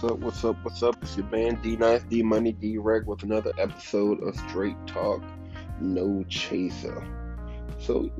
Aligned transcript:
What's 0.00 0.12
up? 0.14 0.20
What's 0.20 0.44
up? 0.44 0.56
What's 0.62 0.82
up? 0.82 0.96
It's 1.02 1.16
your 1.18 1.26
man 1.26 1.60
D 1.60 1.76
Nice 1.76 2.02
D 2.04 2.22
Money 2.22 2.52
D 2.52 2.78
Reg 2.78 3.04
with 3.04 3.22
another 3.22 3.52
episode 3.58 4.22
of 4.22 4.34
Straight 4.34 4.76
Talk 4.86 5.22
No 5.78 6.24
Chaser. 6.26 7.06
So 7.78 8.10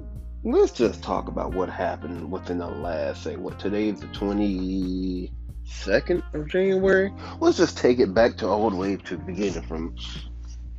let's 0.44 0.72
just 0.72 1.02
talk 1.02 1.28
about 1.28 1.54
what 1.54 1.70
happened 1.70 2.30
within 2.30 2.58
the 2.58 2.66
last 2.66 3.22
say 3.22 3.36
what 3.36 3.58
today 3.58 3.88
is 3.88 3.98
the 3.98 4.08
twenty 4.08 5.32
second 5.64 6.22
of 6.34 6.48
January. 6.48 7.14
Let's 7.38 7.56
just 7.56 7.78
take 7.78 7.98
it 7.98 8.12
back 8.12 8.36
to 8.38 8.46
all 8.46 8.68
the 8.68 8.76
way 8.76 8.96
to 8.96 9.16
the 9.16 9.22
beginning 9.22 9.62
from 9.62 9.96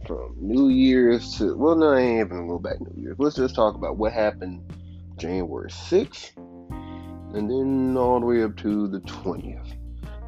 from 0.06 0.36
New 0.40 0.70
Year's 0.70 1.36
to 1.40 1.58
well 1.58 1.76
no 1.76 1.94
I 1.94 2.00
ain't 2.00 2.20
even 2.28 2.30
gonna 2.30 2.48
go 2.48 2.60
back 2.60 2.80
New 2.80 3.02
Year's. 3.02 3.18
Let's 3.18 3.38
just 3.38 3.56
talk 3.56 3.74
about 3.74 3.98
what 3.98 4.14
happened 4.14 4.72
January 5.18 5.72
sixth 5.72 6.38
and 6.38 7.50
then 7.50 7.98
all 7.98 8.20
the 8.20 8.26
way 8.28 8.44
up 8.44 8.56
to 8.58 8.88
the 8.88 9.00
twentieth 9.00 9.81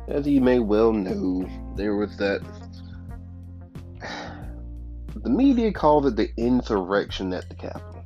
as 0.07 0.27
you 0.27 0.41
may 0.41 0.59
well 0.59 0.91
know, 0.93 1.47
there 1.75 1.95
was 1.95 2.15
that. 2.17 2.41
The 5.15 5.29
media 5.29 5.71
called 5.71 6.05
it 6.05 6.15
the 6.15 6.29
insurrection 6.37 7.33
at 7.33 7.47
the 7.47 7.55
Capitol. 7.55 8.03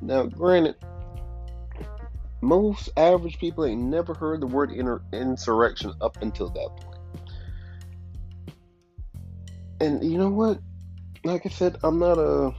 Now, 0.00 0.24
granted, 0.24 0.76
most 2.40 2.90
average 2.96 3.38
people 3.38 3.64
ain't 3.64 3.82
never 3.82 4.14
heard 4.14 4.40
the 4.40 4.46
word 4.46 4.72
insurrection 5.12 5.94
up 6.00 6.18
until 6.22 6.50
that 6.50 6.68
point. 6.76 6.98
And 9.80 10.04
you 10.04 10.18
know 10.18 10.28
what? 10.28 10.60
Like 11.24 11.46
I 11.46 11.48
said, 11.48 11.78
I'm 11.82 11.98
not 11.98 12.18
a 12.18 12.54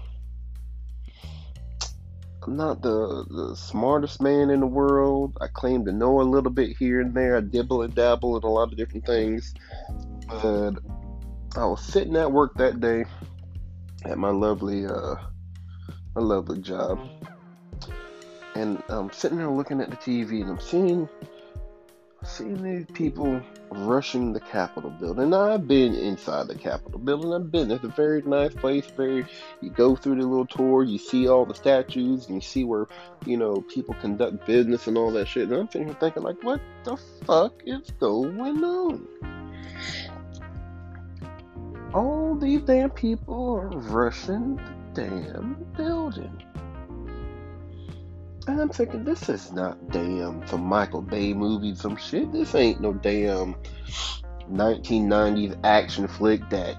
I'm 2.46 2.58
not 2.58 2.82
the, 2.82 3.26
the 3.30 3.56
smartest 3.56 4.22
man 4.22 4.50
in 4.50 4.60
the 4.60 4.68
world. 4.68 5.38
I 5.40 5.48
claim 5.48 5.86
to 5.86 5.94
know 5.94 6.20
a 6.20 6.24
little 6.24 6.52
bit 6.52 6.76
here 6.78 7.00
and 7.00 7.14
there. 7.14 7.38
I 7.38 7.42
dibble 7.42 7.84
and 7.84 7.96
dabble 7.96 8.38
in 8.38 8.44
a 8.44 8.50
lot 8.50 8.72
of 8.72 8.78
different 8.78 9.06
things. 9.06 9.54
But 10.28 10.74
I 11.56 11.66
was 11.66 11.82
sitting 11.82 12.16
at 12.18 12.32
work 12.32 12.56
that 12.56 12.82
day 12.82 13.06
at 14.06 14.18
my 14.18 14.30
lovely 14.30 14.86
uh 14.86 15.16
my 16.16 16.22
lovely 16.22 16.60
job. 16.60 17.00
And 18.56 18.84
I'm 18.90 19.12
sitting 19.12 19.38
there 19.38 19.50
looking 19.50 19.82
at 19.82 19.90
the 19.90 19.98
TV 19.98 20.42
and 20.42 20.52
I'm 20.52 20.60
seeing 20.60 21.10
seeing 22.26 22.62
these 22.62 22.86
people 22.94 23.42
rushing 23.70 24.34
the 24.34 24.40
Capitol 24.40 24.90
building. 24.90 25.30
Now, 25.32 25.54
I've 25.54 25.68
been 25.68 25.94
inside 25.94 26.48
the 26.48 26.56
Capitol 26.56 27.00
building. 27.00 27.34
I've 27.34 27.52
been. 27.52 27.72
It's 27.72 27.84
a 27.84 27.90
very 27.90 28.22
nice 28.22 28.54
place. 28.54 28.86
Very. 28.86 29.26
You 29.62 29.70
go 29.70 29.96
through 29.96 30.16
the 30.16 30.28
little 30.28 30.46
tour. 30.46 30.84
You 30.84 30.98
see 30.98 31.28
all 31.28 31.46
the 31.46 31.54
statues, 31.54 32.28
and 32.28 32.36
you 32.36 32.42
see 32.42 32.64
where 32.64 32.88
you 33.26 33.38
know 33.38 33.62
people 33.62 33.96
conduct 33.96 34.46
business 34.46 34.88
and 34.88 34.98
all 34.98 35.12
that 35.12 35.28
shit. 35.28 35.50
And 35.50 35.54
I'm 35.54 35.70
sitting 35.70 35.88
here 35.88 35.98
thinking, 36.00 36.24
like, 36.24 36.42
what 36.44 36.62
the 36.84 36.98
fuck 37.26 37.62
is 37.66 37.92
going 38.00 38.64
on? 38.64 39.08
All 41.94 42.36
these 42.36 42.62
damn 42.62 42.90
people 42.90 43.56
are 43.56 43.68
rushing 43.68 44.56
the 44.56 45.02
damn 45.04 45.66
building. 45.78 46.44
And 48.46 48.60
I'm 48.60 48.70
thinking, 48.70 49.06
this 49.06 49.30
is 49.30 49.54
not 49.54 49.90
damn 49.92 50.46
some 50.48 50.66
Michael 50.66 51.02
Bay 51.02 51.34
movie, 51.34 51.76
some 51.76 51.96
shit. 51.96 52.32
This 52.34 52.54
ain't 52.56 52.82
no 52.82 52.92
damn 52.94 53.56
1990s 54.52 55.58
action 55.64 56.08
flick 56.08 56.50
that, 56.50 56.76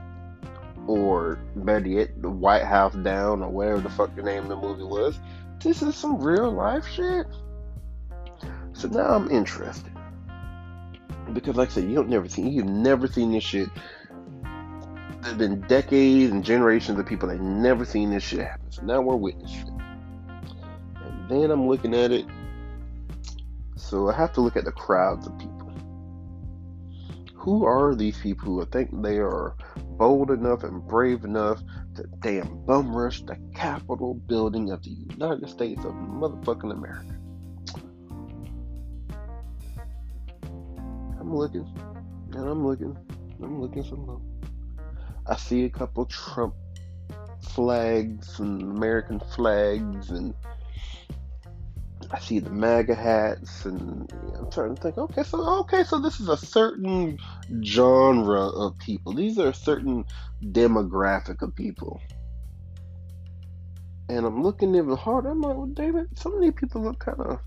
or 0.87 1.39
better 1.57 1.89
yet, 1.89 2.21
The 2.21 2.29
White 2.29 2.65
House 2.65 2.95
Down, 2.95 3.43
or 3.43 3.49
whatever 3.49 3.81
the 3.81 3.89
fuck 3.89 4.15
the 4.15 4.23
name 4.23 4.43
of 4.43 4.49
the 4.51 4.57
movie 4.57 4.85
was. 4.85 5.19
This 5.61 5.81
is 5.81 5.95
some 5.95 6.21
real 6.21 6.51
life 6.51 6.87
shit. 6.87 7.27
So 8.75 8.89
now 8.89 9.15
I'm 9.15 9.31
interested. 9.31 9.91
Because, 11.33 11.57
like 11.57 11.71
I 11.71 11.73
said, 11.73 11.85
you 11.85 11.95
don't 11.95 12.11
never 12.11 12.29
seen, 12.29 12.53
you've 12.53 12.67
never 12.67 13.07
seen 13.07 13.33
this 13.33 13.45
shit. 13.45 13.71
There's 15.23 15.37
been 15.37 15.63
decades 15.63 16.31
and 16.31 16.45
generations 16.45 16.99
of 16.99 17.07
people 17.07 17.31
that 17.31 17.41
never 17.41 17.87
seen 17.87 18.11
this 18.11 18.23
shit 18.23 18.41
happen. 18.41 18.71
So 18.71 18.83
now 18.83 19.01
we're 19.01 19.17
witnessing 19.17 19.84
then 21.29 21.51
I'm 21.51 21.69
looking 21.69 21.95
at 21.95 22.11
it. 22.11 22.27
So 23.77 24.09
I 24.09 24.15
have 24.15 24.33
to 24.35 24.41
look 24.41 24.57
at 24.57 24.65
the 24.65 24.73
crowds 24.73 25.27
of 25.27 25.39
people. 25.39 25.73
Who 27.35 27.65
are 27.65 27.95
these 27.95 28.19
people 28.19 28.47
who 28.47 28.63
I 28.63 28.65
think 28.67 28.91
they 29.03 29.19
are 29.19 29.55
bold 29.99 30.31
enough 30.31 30.65
and 30.65 30.87
brave 30.87 31.25
enough 31.25 31.63
to 31.97 32.05
damn 32.21 32.65
bum 32.65 32.97
rush 32.97 33.21
the 33.23 33.37
Capitol 33.55 34.15
building 34.15 34.71
of 34.71 34.83
the 34.83 34.91
United 34.91 35.49
States 35.49 35.85
of 35.85 35.93
motherfucking 35.93 36.73
America? 36.73 37.15
I'm 41.21 41.35
looking, 41.35 41.67
and 42.33 42.49
I'm 42.49 42.67
looking, 42.67 42.97
I'm 43.43 43.61
looking 43.61 43.85
some 43.85 44.07
more. 44.07 44.21
I 45.27 45.37
see 45.37 45.65
a 45.65 45.71
couple 45.71 46.07
Trump 46.07 46.55
flags 47.41 48.41
and 48.41 48.63
American 48.63 49.21
flags 49.21 50.11
and 50.11 50.35
I 52.15 52.21
see 52.21 52.39
the 52.39 52.51
MAGA 52.51 52.95
hats, 52.95 53.65
and 53.65 54.09
I'm 54.39 54.49
trying 54.49 54.77
to 54.77 54.81
think. 54.81 54.97
Okay, 54.97 55.25
so 55.25 55.61
okay, 55.61 55.83
so 55.83 55.99
this 55.99 56.21
is 56.21 56.29
a 56.29 56.37
certain 56.37 57.19
genre 57.65 58.47
of 58.47 58.79
people. 58.79 59.13
These 59.13 59.37
are 59.41 59.49
a 59.49 59.55
certain 59.55 60.05
demographic 60.41 61.43
of 61.43 61.57
people. 61.57 62.01
And 64.09 64.25
I'm 64.25 64.45
looking 64.45 64.77
even 64.77 64.97
harder. 64.97 65.31
I'm 65.31 65.41
like, 65.41 65.57
well, 65.57 65.67
David, 65.67 66.07
some 66.17 66.35
of 66.35 66.41
these 66.41 66.53
people 66.53 66.85
look 66.85 67.01
kind 67.01 67.19
of 67.19 67.41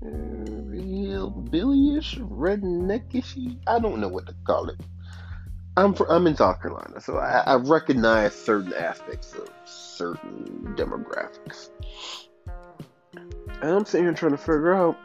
real 0.00 1.30
billyish, 1.50 2.16
redneckish. 2.30 3.58
I 3.66 3.78
don't 3.78 4.00
know 4.00 4.08
what 4.08 4.26
to 4.26 4.34
call 4.46 4.70
it. 4.70 4.80
I'm 5.76 5.92
for, 5.94 6.10
I'm 6.10 6.26
in 6.26 6.36
South 6.36 6.60
Carolina, 6.62 7.00
so 7.00 7.18
I, 7.18 7.42
I 7.46 7.54
recognize 7.56 8.34
certain 8.34 8.72
aspects 8.74 9.34
of 9.34 9.48
certain 9.64 10.74
demographics. 10.76 11.70
And 13.60 13.70
I'm 13.70 13.84
sitting 13.84 14.06
here 14.06 14.14
trying 14.14 14.32
to 14.32 14.38
figure 14.38 14.72
out 14.72 14.96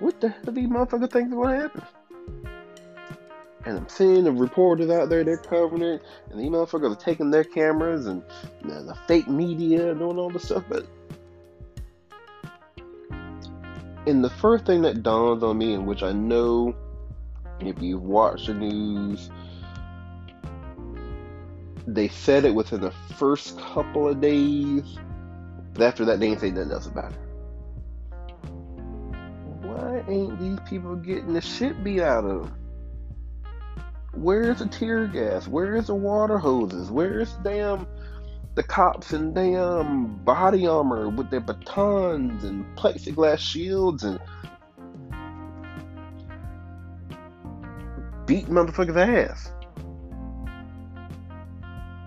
what 0.00 0.20
the 0.20 0.30
hell 0.30 0.52
these 0.52 0.68
motherfuckers 0.68 1.12
think 1.12 1.28
is 1.28 1.34
to 1.34 1.44
happen. 1.44 1.82
And 3.64 3.78
I'm 3.78 3.88
seeing 3.88 4.24
the 4.24 4.32
reporters 4.32 4.90
out 4.90 5.08
there, 5.08 5.22
they're 5.22 5.36
covering 5.36 5.82
it, 5.82 6.02
and 6.30 6.40
these 6.40 6.48
motherfuckers 6.48 6.92
are 6.92 7.00
taking 7.00 7.30
their 7.30 7.44
cameras 7.44 8.06
and 8.06 8.22
you 8.62 8.70
know, 8.70 8.84
the 8.84 8.94
fake 9.06 9.28
media 9.28 9.90
and 9.90 10.00
doing 10.00 10.18
all 10.18 10.30
this 10.30 10.44
stuff. 10.44 10.64
But 10.68 10.86
and 14.06 14.24
the 14.24 14.30
first 14.30 14.64
thing 14.64 14.82
that 14.82 15.02
dawns 15.02 15.42
on 15.44 15.58
me, 15.58 15.74
in 15.74 15.86
which 15.86 16.02
I 16.02 16.12
know 16.12 16.74
if 17.60 17.80
you've 17.82 18.02
watched 18.02 18.46
the 18.46 18.54
news, 18.54 19.30
they 21.86 22.08
said 22.08 22.44
it 22.44 22.54
within 22.54 22.80
the 22.80 22.92
first 23.16 23.58
couple 23.58 24.08
of 24.08 24.20
days. 24.20 24.98
After 25.80 26.04
that, 26.04 26.20
they 26.20 26.28
ain't 26.28 26.40
say 26.40 26.50
nothing 26.50 26.72
else 26.72 26.86
about 26.86 27.12
it. 27.12 27.18
Why 29.62 30.04
ain't 30.08 30.38
these 30.38 30.58
people 30.68 30.96
getting 30.96 31.34
the 31.34 31.40
shit 31.40 31.82
beat 31.82 32.00
out 32.00 32.24
of 32.24 32.42
them? 32.42 32.54
Where's 34.12 34.58
the 34.58 34.66
tear 34.66 35.06
gas? 35.06 35.46
Where's 35.46 35.86
the 35.86 35.94
water 35.94 36.38
hoses? 36.38 36.90
Where's 36.90 37.32
damn 37.44 37.86
the 38.54 38.62
cops 38.64 39.12
in 39.12 39.32
damn 39.32 40.16
body 40.24 40.66
armor 40.66 41.08
with 41.08 41.30
their 41.30 41.38
batons 41.38 42.42
and 42.42 42.64
plexiglass 42.76 43.38
shields 43.38 44.02
and 44.02 44.18
beat 48.28 48.46
motherfuckers' 48.46 48.96
ass? 48.96 49.50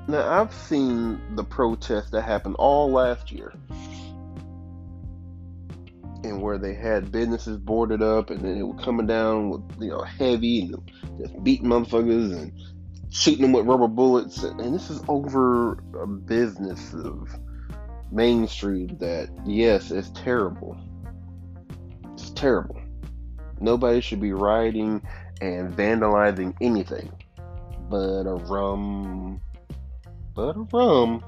Now 0.07 0.41
I've 0.41 0.53
seen 0.53 1.19
the 1.35 1.43
protests 1.43 2.11
that 2.11 2.21
happened 2.21 2.55
all 2.59 2.91
last 2.91 3.31
year, 3.31 3.53
and 6.23 6.41
where 6.41 6.57
they 6.57 6.75
had 6.75 7.11
businesses 7.11 7.57
boarded 7.57 8.03
up, 8.03 8.29
and 8.29 8.39
then 8.39 8.57
it 8.57 8.63
was 8.63 8.83
coming 8.83 9.07
down 9.07 9.49
with 9.49 9.61
you 9.79 9.89
know 9.89 10.03
heavy 10.03 10.61
and 10.61 10.91
just 11.19 11.43
beating 11.43 11.67
motherfuckers 11.67 12.37
and 12.37 12.53
shooting 13.09 13.41
them 13.41 13.53
with 13.53 13.65
rubber 13.65 13.87
bullets, 13.87 14.43
and 14.43 14.73
this 14.73 14.89
is 14.89 15.01
over 15.07 15.73
a 15.99 16.07
business 16.07 16.93
of 16.93 17.29
Main 18.11 18.47
Street 18.47 18.99
that 18.99 19.29
yes, 19.45 19.89
it's 19.89 20.09
terrible. 20.09 20.77
It's 22.13 22.29
terrible. 22.31 22.79
Nobody 23.59 24.01
should 24.01 24.19
be 24.19 24.33
rioting 24.33 25.01
and 25.41 25.75
vandalizing 25.75 26.55
anything 26.61 27.11
but 27.89 28.21
a 28.25 28.35
rum 28.47 29.41
but 30.33 30.55
a 30.55 30.61
rum. 30.71 31.23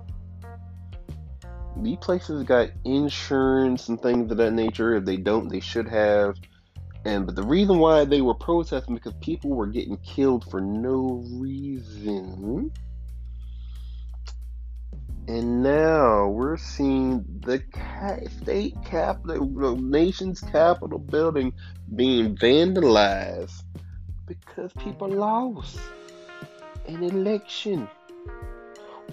These 1.82 1.98
places 1.98 2.44
got 2.44 2.70
insurance 2.86 3.90
and 3.90 4.02
things 4.02 4.32
of 4.32 4.38
that 4.38 4.54
nature. 4.54 4.96
If 4.96 5.06
they 5.06 5.18
don't, 5.18 5.50
they 5.50 5.60
should 5.60 5.90
have. 5.90 6.36
And 7.04 7.26
but 7.26 7.36
the 7.36 7.44
reason 7.44 7.80
why 7.80 8.06
they 8.06 8.22
were 8.22 8.36
protesting 8.36 8.94
because 8.94 9.14
people 9.20 9.50
were 9.50 9.68
getting 9.68 9.98
killed 9.98 10.50
for 10.50 10.62
no 10.62 11.24
reason. 11.34 12.72
And 15.28 15.64
now 15.64 16.28
we're 16.28 16.58
seeing 16.58 17.26
the 17.40 17.64
state 18.42 18.76
capital, 18.86 19.48
the 19.48 19.76
nation's 19.76 20.42
capital 20.42 21.00
building 21.00 21.54
being 21.96 22.36
vandalized 22.36 23.64
because 24.26 24.72
people 24.74 25.08
lost 25.08 25.80
an 26.88 27.04
election. 27.04 27.88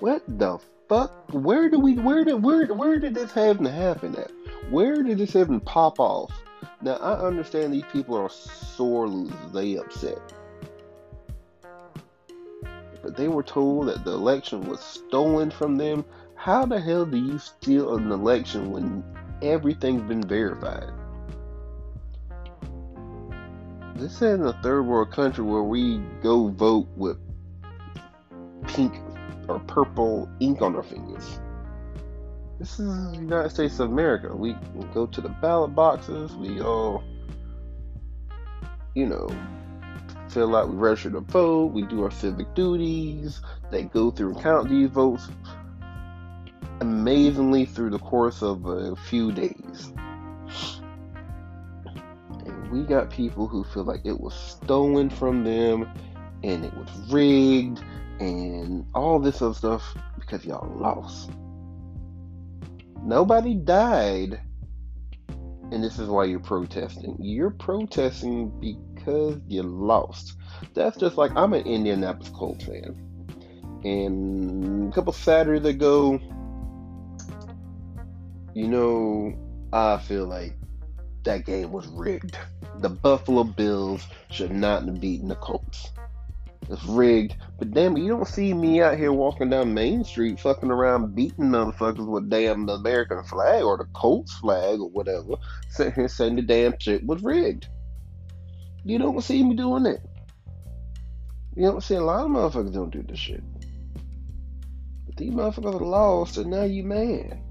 What 0.01 0.23
the 0.27 0.59
fuck? 0.89 1.33
Where 1.33 1.69
do 1.69 1.79
we? 1.79 1.95
Where 1.95 2.25
did? 2.25 2.43
Where? 2.43 2.67
Where 2.67 2.99
did 2.99 3.15
this 3.15 3.33
happen 3.33 3.65
to 3.65 3.71
happen 3.71 4.17
at? 4.17 4.31
Where 4.71 5.03
did 5.03 5.19
this 5.19 5.37
even 5.37 5.61
pop 5.61 5.99
off? 6.01 6.33
Now 6.83 6.95
I 6.97 7.27
understand 7.27 7.73
these 7.73 7.85
people 7.93 8.17
are 8.17 8.31
sore. 8.31 9.09
They 9.53 9.77
upset 9.77 10.19
but 13.03 13.17
they 13.17 13.29
were 13.29 13.43
told 13.43 13.89
that 13.89 14.05
the 14.05 14.13
election 14.13 14.69
was 14.69 14.81
stolen 14.81 15.51
from 15.51 15.77
them. 15.77 16.05
How 16.35 16.67
the 16.67 16.81
hell 16.81 17.05
do 17.05 17.17
you 17.17 17.39
steal 17.39 17.97
an 17.97 18.11
election 18.11 18.71
when 18.71 19.05
everything's 19.43 20.03
been 20.03 20.23
verified? 20.23 20.91
This 23.97 24.23
is 24.23 24.41
a 24.41 24.53
third 24.63 24.83
world 24.83 25.11
country 25.11 25.45
where 25.45 25.63
we 25.63 25.99
go 26.23 26.49
vote 26.49 26.89
with 26.97 27.19
pink 28.67 28.95
or 29.49 29.59
purple 29.61 30.29
ink 30.41 30.63
on 30.63 30.77
our 30.77 30.83
fingers. 30.83 31.41
This 32.59 32.79
is 32.79 33.13
the 33.13 33.19
United 33.19 33.51
States 33.51 33.79
of 33.79 33.91
America. 33.91 34.35
We 34.35 34.55
go 34.95 35.07
to 35.07 35.21
the 35.21 35.29
ballot 35.29 35.75
boxes. 35.75 36.35
We 36.37 36.61
all, 36.61 37.03
you 38.95 39.07
know, 39.07 39.29
fill 40.31 40.55
out, 40.57 40.71
we 40.71 40.77
register 40.77 41.11
to 41.11 41.21
vote, 41.21 41.73
we 41.73 41.83
do 41.83 42.05
our 42.05 42.11
civic 42.11 42.55
duties, 42.55 43.43
they 43.71 43.83
go 43.83 44.11
through 44.11 44.35
and 44.35 44.43
count 44.43 44.69
these 44.69 44.89
votes 44.89 45.29
amazingly 46.81 47.67
through 47.67 47.91
the 47.91 47.99
course 47.99 48.43
of 48.43 48.65
a 48.67 48.95
few 48.97 49.33
days. 49.33 49.93
We 52.71 52.83
got 52.83 53.11
people 53.11 53.49
who 53.49 53.65
feel 53.65 53.85
like 53.85 54.03
it 54.05 54.21
was 54.21 54.35
stolen 54.35 55.11
from 55.11 55.45
them 55.45 55.89
and 56.45 56.65
it 56.65 56.73
was 56.75 56.89
rigged 57.11 57.83
and 58.21 58.87
all 58.95 59.19
this 59.19 59.43
other 59.43 59.55
stuff 59.55 59.95
because 60.19 60.45
y'all 60.45 60.73
lost. 60.79 61.31
Nobody 63.03 63.55
died. 63.55 64.41
And 65.73 65.83
this 65.83 65.99
is 65.99 66.09
why 66.09 66.25
you're 66.25 66.41
protesting. 66.41 67.17
You're 67.21 67.51
protesting 67.51 68.51
because 68.61 69.41
you 69.49 69.63
lost. 69.63 70.37
That's 70.75 70.97
just 70.97 71.17
like 71.17 71.33
I'm 71.37 71.53
an 71.55 71.65
Indianapolis 71.65 72.29
Colts 72.31 72.65
fan. 72.65 72.97
And 73.85 74.93
a 74.93 74.95
couple 74.95 75.13
Saturdays 75.13 75.65
ago, 75.65 76.21
you 78.55 78.69
know, 78.69 79.33
I 79.73 79.99
feel 79.99 80.27
like 80.27 80.57
that 81.23 81.47
game 81.47 81.73
was 81.73 81.87
rigged. 81.87 82.37
The 82.81 82.89
Buffalo 82.89 83.45
Bills 83.45 84.07
should 84.31 84.53
not 84.53 84.87
have 84.87 85.03
beaten 85.03 85.29
the 85.29 85.35
Colts. 85.35 85.91
It's 86.71 86.83
rigged. 86.87 87.37
But 87.59 87.73
damn 87.73 87.95
it, 87.95 88.01
you 88.01 88.09
don't 88.09 88.27
see 88.27 88.55
me 88.55 88.81
out 88.81 88.97
here 88.97 89.13
walking 89.13 89.51
down 89.51 89.75
Main 89.75 90.03
Street 90.03 90.41
fucking 90.41 90.71
around 90.71 91.15
beating 91.15 91.51
motherfuckers 91.51 92.07
with 92.07 92.31
damn 92.31 92.65
the 92.65 92.75
American 92.75 93.23
flag 93.25 93.65
or 93.65 93.77
the 93.77 93.85
Colts 93.93 94.33
flag 94.39 94.81
or 94.81 94.89
whatever, 94.89 95.35
sitting 95.69 95.93
here 95.93 96.09
saying 96.09 96.37
the 96.37 96.43
damn 96.43 96.73
shit 96.79 97.05
was 97.05 97.23
rigged. 97.23 97.69
You 98.83 98.99
don't 98.99 99.23
see 99.23 99.43
me 99.43 99.57
doing 99.57 99.85
it. 99.85 100.01
You 101.55 101.65
don't 101.65 101.83
see 101.83 101.97
a 101.97 102.01
lot 102.01 102.25
of 102.25 102.31
motherfuckers 102.31 102.73
don't 102.73 102.91
do 102.91 103.03
this 103.03 103.19
shit. 103.19 103.43
But 105.05 105.17
these 105.19 105.35
motherfuckers 105.35 105.79
are 105.79 105.85
lost 105.85 106.39
and 106.39 106.51
now 106.51 106.65
you 106.65 106.83
mad. 106.85 107.43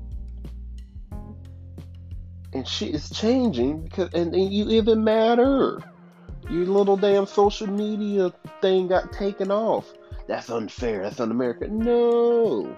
And 2.59 2.67
shit 2.67 2.93
is 2.93 3.09
changing 3.09 3.83
because 3.83 4.13
and, 4.13 4.35
and 4.35 4.51
you 4.51 4.67
even 4.71 5.01
matter. 5.01 5.81
Your 6.49 6.65
little 6.65 6.97
damn 6.97 7.25
social 7.25 7.67
media 7.67 8.33
thing 8.61 8.89
got 8.89 9.13
taken 9.13 9.49
off. 9.49 9.89
That's 10.27 10.49
unfair. 10.49 11.03
That's 11.03 11.21
un-American. 11.21 11.79
No. 11.79 12.75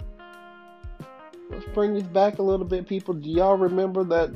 Let's 1.49 1.65
bring 1.73 1.95
this 1.95 2.03
back 2.03 2.37
a 2.37 2.43
little 2.43 2.67
bit, 2.67 2.87
people. 2.87 3.15
Do 3.15 3.27
y'all 3.27 3.57
remember 3.57 4.03
that 4.03 4.31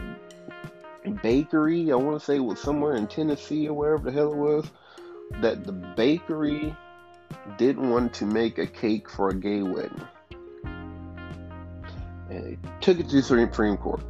bakery, 1.21 1.91
I 1.91 1.95
want 1.95 2.19
to 2.19 2.25
say 2.25 2.37
it 2.37 2.39
was 2.39 2.59
somewhere 2.59 2.95
in 2.95 3.05
Tennessee 3.05 3.67
or 3.67 3.75
wherever 3.75 4.09
the 4.09 4.11
hell 4.11 4.33
it 4.33 4.37
was, 4.37 4.65
that 5.41 5.63
the 5.63 5.73
bakery 5.73 6.75
didn't 7.59 7.91
want 7.91 8.15
to 8.15 8.25
make 8.25 8.57
a 8.57 8.65
cake 8.65 9.07
for 9.11 9.29
a 9.29 9.35
gay 9.35 9.61
wedding. 9.61 10.07
And 12.31 12.43
they 12.43 12.57
took 12.81 12.99
it 12.99 13.09
to 13.09 13.17
the 13.17 13.21
Supreme 13.21 13.77
Court. 13.77 14.01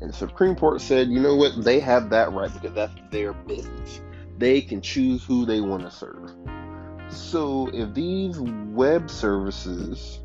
And 0.00 0.10
the 0.10 0.14
Supreme 0.14 0.56
Court 0.56 0.80
said, 0.80 1.08
you 1.08 1.20
know 1.20 1.36
what, 1.36 1.62
they 1.62 1.80
have 1.80 2.10
that 2.10 2.32
right 2.32 2.52
because 2.52 2.72
that's 2.72 2.94
their 3.10 3.32
business. 3.32 4.00
They 4.38 4.60
can 4.60 4.80
choose 4.80 5.24
who 5.24 5.44
they 5.44 5.60
want 5.60 5.82
to 5.82 5.90
serve. 5.90 6.32
So 7.08 7.68
if 7.72 7.92
these 7.92 8.38
web 8.38 9.10
services 9.10 10.20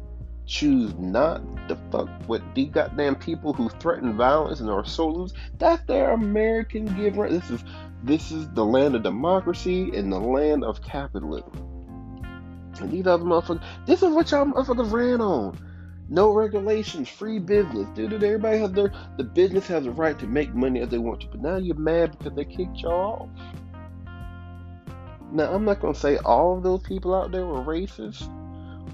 choose 0.46 0.94
not 0.96 1.42
to 1.68 1.78
fuck 1.92 2.10
with 2.28 2.42
the 2.54 2.66
goddamn 2.66 3.16
people 3.16 3.54
who 3.54 3.70
threaten 3.70 4.16
violence 4.16 4.60
and 4.60 4.70
are 4.70 4.86
so 4.86 5.08
loose. 5.08 5.34
That's 5.58 5.84
their 5.86 6.12
American 6.12 6.86
give 6.96 7.18
right. 7.18 7.32
This 7.32 7.50
is 7.50 7.64
this 8.04 8.32
is 8.32 8.50
the 8.52 8.64
land 8.64 8.96
of 8.96 9.04
democracy 9.04 9.96
and 9.96 10.12
the 10.12 10.20
land 10.20 10.64
of 10.64 10.82
capitalism. 10.82 11.52
And 12.80 12.92
these 12.92 13.08
other 13.08 13.24
motherfuckers, 13.24 13.64
this 13.86 14.04
is 14.04 14.10
what 14.10 14.30
y'all 14.32 14.46
motherfuckers 14.46 14.92
ran 14.92 15.22
on. 15.22 15.58
No 16.08 16.32
regulations, 16.34 17.10
free 17.10 17.40
business. 17.40 17.88
Dude, 17.96 18.14
everybody 18.14 18.60
has 18.60 18.72
their 18.72 18.92
the 19.18 19.24
business 19.24 19.68
has 19.68 19.86
a 19.88 19.92
right 19.92 20.18
to 20.20 20.28
make 20.28 20.54
money 20.54 20.82
as 20.82 20.90
they 20.90 21.00
want 21.00 21.22
to. 21.22 21.28
But 21.28 21.42
now 21.42 21.58
you're 21.58 21.76
mad 21.76 22.18
because 22.18 22.36
they 22.36 22.46
kicked 22.46 22.78
y'all 22.78 23.24
off. 23.24 23.56
Now 25.32 25.52
I'm 25.52 25.66
not 25.66 25.80
gonna 25.80 25.96
say 25.96 26.18
all 26.18 26.58
of 26.58 26.64
those 26.64 26.84
people 26.84 27.16
out 27.16 27.32
there 27.32 27.46
were 27.46 27.64
racist 27.64 28.30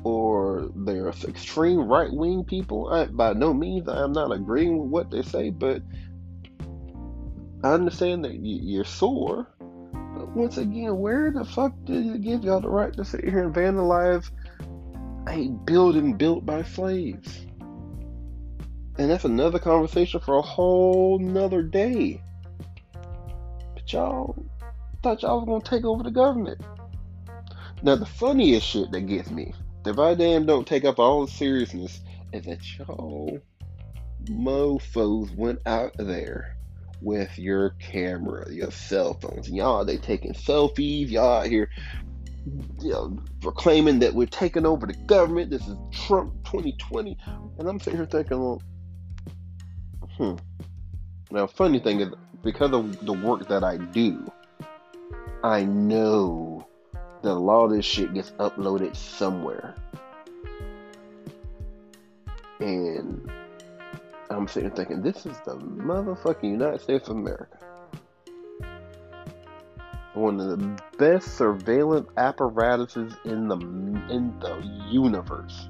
or 0.04 0.72
they're 0.76 1.10
extreme 1.10 1.88
right 1.88 2.12
wing 2.12 2.44
people. 2.44 2.90
I, 2.90 3.06
by 3.06 3.34
no 3.34 3.54
means, 3.54 3.88
I'm 3.88 4.14
not 4.14 4.32
agreeing 4.32 4.78
with 4.80 4.90
what 4.90 5.12
they 5.12 5.22
say, 5.22 5.50
but 5.50 5.82
I 7.64 7.74
understand 7.74 8.26
that 8.26 8.36
you're 8.36 8.86
sore. 8.86 9.48
But 9.60 10.30
once 10.30 10.58
again, 10.58 10.98
where 10.98 11.32
the 11.32 11.46
fuck 11.46 11.74
did 11.84 12.06
it 12.06 12.22
give 12.22 12.44
y'all 12.44 12.62
the 12.62 12.70
right 12.70 12.94
to 12.94 13.06
sit 13.06 13.24
here 13.24 13.44
and 13.44 13.54
vandalize 13.54 14.30
a 15.28 15.48
building 15.48 16.18
built 16.18 16.46
by 16.46 16.64
slaves? 16.64 17.46
And 18.98 19.10
that's 19.10 19.26
another 19.26 19.60
conversation 19.60 20.20
for 20.20 20.38
a 20.38 20.42
whole 20.42 21.20
nother 21.20 21.64
day. 21.64 22.22
But 23.74 23.92
y'all 23.92 24.46
thought 25.02 25.22
y'all 25.22 25.40
was 25.40 25.48
gonna 25.48 25.64
take 25.64 25.86
over 25.86 26.04
the 26.04 26.12
government. 26.12 26.62
Now 27.84 27.96
the 27.96 28.06
funniest 28.06 28.68
shit 28.68 28.92
that 28.92 29.02
gets 29.02 29.32
me 29.32 29.54
if 29.86 29.98
I 29.98 30.14
damn 30.14 30.46
don't 30.46 30.68
take 30.68 30.86
up 30.86 31.00
all 31.00 31.26
the 31.26 31.32
seriousness, 31.32 32.02
is 32.34 32.46
that 32.46 32.78
y'all 32.78 33.40
mofos 34.26 35.36
went 35.36 35.60
out 35.66 35.94
there 35.98 36.56
with 37.02 37.38
your 37.40 37.72
camera, 37.80 38.46
your 38.52 38.70
cell 38.72 39.16
phones, 39.16 39.50
y'all 39.50 39.84
they 39.84 39.98
taking 39.98 40.34
selfies, 40.34 41.10
y'all 41.10 41.40
out 41.40 41.48
here 41.48 41.70
you 42.80 42.92
know, 42.92 43.18
proclaiming 43.42 44.00
that 44.00 44.14
we're 44.14 44.28
taking 44.28 44.66
over 44.66 44.86
the 44.88 44.94
government. 44.94 45.52
This 45.52 45.68
is 45.68 45.76
Trump 45.92 46.34
2020, 46.46 47.18
and 47.60 47.68
I'm 47.68 47.80
sitting 47.80 48.00
here 48.00 48.06
thinking, 48.06 48.40
well, 48.40 48.62
hmm. 50.18 50.36
Now, 51.30 51.48
funny 51.48 51.80
thing 51.80 52.02
is, 52.02 52.10
because 52.44 52.74
of 52.74 53.06
the 53.06 53.14
work 53.14 53.48
that 53.48 53.64
I 53.64 53.78
do, 53.78 54.30
I 55.44 55.64
know 55.64 56.68
that 57.22 57.32
a 57.32 57.34
lot 57.34 57.66
of 57.66 57.72
this 57.72 57.86
shit 57.86 58.14
gets 58.14 58.32
uploaded 58.32 58.96
somewhere. 58.96 59.76
And 62.60 63.32
I'm 64.30 64.48
sitting 64.48 64.70
here 64.70 64.76
thinking, 64.76 65.02
this 65.02 65.26
is 65.26 65.38
the 65.46 65.56
motherfucking 65.58 66.44
United 66.44 66.82
States 66.82 67.08
of 67.08 67.18
America. 67.18 67.58
One 70.14 70.40
of 70.40 70.60
the 70.60 70.82
best 70.98 71.38
surveillance 71.38 72.10
apparatuses 72.18 73.14
in 73.24 73.48
the 73.48 73.56
in 73.56 74.38
the 74.40 74.62
universe. 74.90 75.70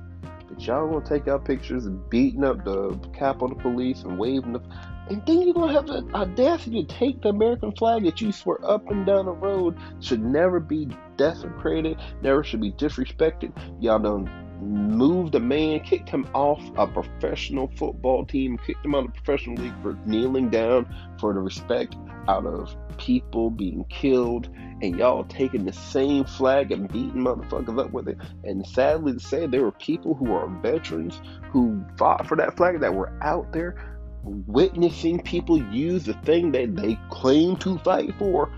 But 0.49 0.65
y'all 0.65 0.89
gonna 0.89 1.05
take 1.05 1.27
out 1.27 1.45
pictures 1.45 1.87
beating 2.09 2.43
up 2.43 2.65
the 2.65 2.97
Capitol 3.13 3.55
Police 3.55 4.01
and 4.01 4.17
waving 4.17 4.53
the 4.53 4.61
and 5.09 5.25
then 5.25 5.41
you're 5.41 5.53
gonna 5.53 5.73
have 5.73 5.87
the 5.87 6.07
audacity 6.15 6.83
to 6.83 6.95
take 6.95 7.21
the 7.21 7.29
American 7.29 7.71
flag 7.73 8.03
that 8.05 8.19
you 8.19 8.31
swear 8.31 8.57
up 8.63 8.89
and 8.89 9.05
down 9.05 9.25
the 9.25 9.31
road 9.31 9.77
should 9.99 10.23
never 10.23 10.59
be 10.59 10.87
desecrated, 11.17 11.97
never 12.21 12.43
should 12.43 12.61
be 12.61 12.71
disrespected. 12.71 13.51
Y'all 13.79 13.99
done 13.99 14.29
moved 14.61 15.35
a 15.35 15.39
man, 15.39 15.79
kicked 15.81 16.09
him 16.09 16.27
off 16.33 16.61
a 16.77 16.87
professional 16.87 17.71
football 17.75 18.25
team, 18.25 18.57
kicked 18.57 18.85
him 18.85 18.95
out 18.95 19.05
of 19.05 19.13
the 19.13 19.21
professional 19.21 19.55
league 19.55 19.81
for 19.81 19.97
kneeling 20.05 20.49
down 20.49 20.87
for 21.19 21.33
the 21.33 21.39
respect 21.39 21.95
out 22.27 22.45
of 22.45 22.75
people 22.97 23.49
being 23.49 23.85
killed, 23.85 24.49
and 24.81 24.97
y'all 24.97 25.23
taking 25.23 25.65
the 25.65 25.73
same 25.73 26.25
flag 26.25 26.71
and 26.71 26.91
beating 26.91 27.21
motherfuckers 27.21 27.79
up 27.79 27.91
with 27.91 28.07
it. 28.07 28.17
And 28.43 28.65
sadly 28.65 29.13
to 29.13 29.19
say, 29.19 29.47
there 29.47 29.63
were 29.63 29.71
people 29.71 30.13
who 30.13 30.33
are 30.33 30.47
veterans 30.61 31.19
who 31.51 31.83
fought 31.97 32.27
for 32.27 32.37
that 32.37 32.57
flag 32.57 32.79
that 32.81 32.93
were 32.93 33.11
out 33.21 33.51
there 33.53 33.75
witnessing 34.23 35.19
people 35.19 35.61
use 35.73 36.05
the 36.05 36.13
thing 36.13 36.51
that 36.51 36.75
they 36.75 36.97
claim 37.09 37.57
to 37.57 37.77
fight 37.79 38.13
for, 38.17 38.51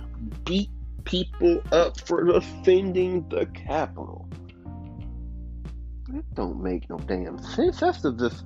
beat 0.46 0.70
people 1.05 1.62
up 1.72 2.00
for 2.01 2.24
defending 2.24 3.27
the 3.29 3.46
Capitol. 3.48 4.27
That 6.10 6.36
don't 6.36 6.62
make 6.62 6.89
no 6.89 6.98
damn 6.98 7.41
sense. 7.41 7.79
That's 7.79 8.01
the 8.01 8.13
just 8.13 8.43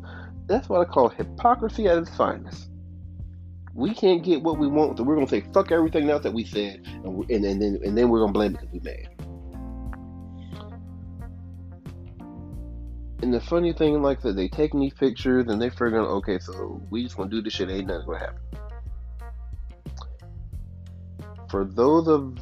that's 0.47 0.69
what 0.69 0.88
I 0.88 0.89
call 0.89 1.09
hypocrisy 1.09 1.88
at 1.88 1.97
its 1.97 2.15
finest. 2.15 2.69
We 3.77 3.93
can't 3.93 4.24
get 4.24 4.41
what 4.41 4.57
we 4.57 4.67
want, 4.67 4.98
so 4.98 5.03
we're 5.03 5.13
gonna 5.13 5.27
say 5.27 5.41
fuck 5.53 5.72
everything 5.72 6.10
else 6.10 6.24
that 6.24 6.34
we 6.34 6.43
said, 6.43 6.81
and 7.03 7.29
and, 7.29 7.46
and 7.46 7.62
then 7.62 7.79
and 7.86 7.96
then 7.96 8.10
we're 8.10 8.22
gonna 8.22 8.34
blame 8.34 8.55
it 8.55 8.62
because 8.62 8.74
we 8.74 8.79
mad. 8.79 9.07
And 13.22 13.31
the 13.31 13.39
funny 13.39 13.74
thing, 13.74 14.01
like 14.01 14.19
that, 14.22 14.36
they 14.36 14.48
taking 14.48 14.79
these 14.79 14.96
pictures 14.96 15.46
and 15.48 15.62
they 15.62 15.69
figuring, 15.69 16.05
okay, 16.05 16.39
so 16.39 16.81
we 16.89 17.03
just 17.03 17.17
gonna 17.17 17.29
do 17.29 17.39
this 17.39 17.53
shit, 17.53 17.69
ain't 17.69 17.86
nothing 17.86 18.07
gonna 18.07 18.19
happen. 18.19 18.41
For 21.48 21.63
those 21.63 22.07
of 22.07 22.36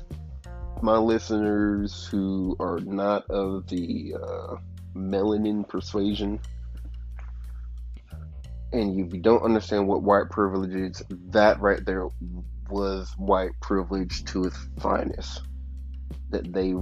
my 0.82 0.98
listeners 0.98 2.08
who 2.08 2.56
are 2.62 2.80
not 2.80 3.30
of 3.30 3.68
the 3.68 4.16
uh, 4.22 4.56
melanin 4.96 5.68
persuasion, 5.68 6.40
and 8.72 9.00
if 9.00 9.14
you 9.14 9.22
don't 9.22 9.44
understand 9.44 9.88
what 9.88 10.04
white 10.04 10.30
privilege 10.30 10.74
is, 10.74 11.04
that 11.10 11.60
right 11.60 11.84
there 11.86 12.10
was 12.70 13.14
white 13.18 13.52
privilege 13.62 14.24
to 14.26 14.46
its 14.46 14.58
finest. 14.80 15.44
That 16.30 16.52
they 16.52 16.74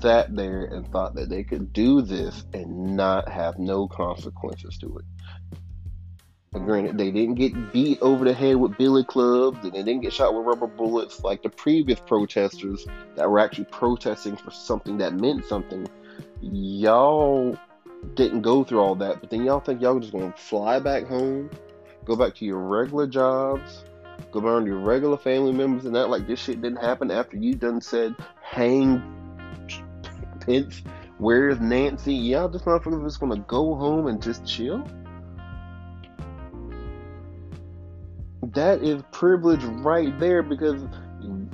sat 0.00 0.34
there 0.34 0.64
and 0.64 0.90
thought 0.90 1.14
that 1.14 1.28
they 1.28 1.42
could 1.42 1.72
do 1.72 2.02
this 2.02 2.44
and 2.52 2.96
not 2.96 3.28
have 3.28 3.58
no 3.58 3.88
consequences 3.88 4.78
to 4.78 4.98
it. 4.98 5.04
Granted, 6.52 6.98
they 6.98 7.12
didn't 7.12 7.36
get 7.36 7.72
beat 7.72 8.00
over 8.02 8.24
the 8.24 8.34
head 8.34 8.56
with 8.56 8.76
billy 8.76 9.04
clubs, 9.04 9.58
and 9.62 9.72
they 9.72 9.84
didn't 9.84 10.02
get 10.02 10.12
shot 10.12 10.34
with 10.34 10.44
rubber 10.44 10.66
bullets 10.66 11.22
like 11.22 11.42
the 11.42 11.48
previous 11.48 12.00
protesters 12.00 12.84
that 13.14 13.30
were 13.30 13.38
actually 13.38 13.66
protesting 13.66 14.36
for 14.36 14.50
something 14.50 14.98
that 14.98 15.14
meant 15.14 15.44
something. 15.44 15.88
Y'all 16.40 17.56
didn't 18.14 18.42
go 18.42 18.64
through 18.64 18.80
all 18.80 18.94
that, 18.96 19.20
but 19.20 19.30
then 19.30 19.44
y'all 19.44 19.60
think 19.60 19.80
y'all 19.80 19.98
just 19.98 20.12
gonna 20.12 20.34
fly 20.36 20.78
back 20.78 21.06
home, 21.06 21.50
go 22.04 22.16
back 22.16 22.34
to 22.36 22.44
your 22.44 22.58
regular 22.58 23.06
jobs, 23.06 23.84
go 24.32 24.40
around 24.40 24.66
your 24.66 24.78
regular 24.78 25.16
family 25.16 25.52
members, 25.52 25.84
and 25.84 25.96
act 25.96 26.08
like 26.08 26.26
this 26.26 26.40
shit 26.40 26.62
didn't 26.62 26.82
happen 26.82 27.10
after 27.10 27.36
you 27.36 27.54
done 27.54 27.80
said 27.80 28.14
hang 28.42 29.02
Pence, 30.40 30.82
where's 31.18 31.60
Nancy? 31.60 32.14
Y'all 32.14 32.48
just 32.48 32.64
motherfuckers 32.64 33.04
just 33.04 33.20
gonna 33.20 33.38
go 33.40 33.74
home 33.74 34.06
and 34.06 34.22
just 34.22 34.44
chill? 34.46 34.82
That 38.54 38.82
is 38.82 39.02
privilege 39.12 39.62
right 39.62 40.18
there 40.18 40.42
because 40.42 40.82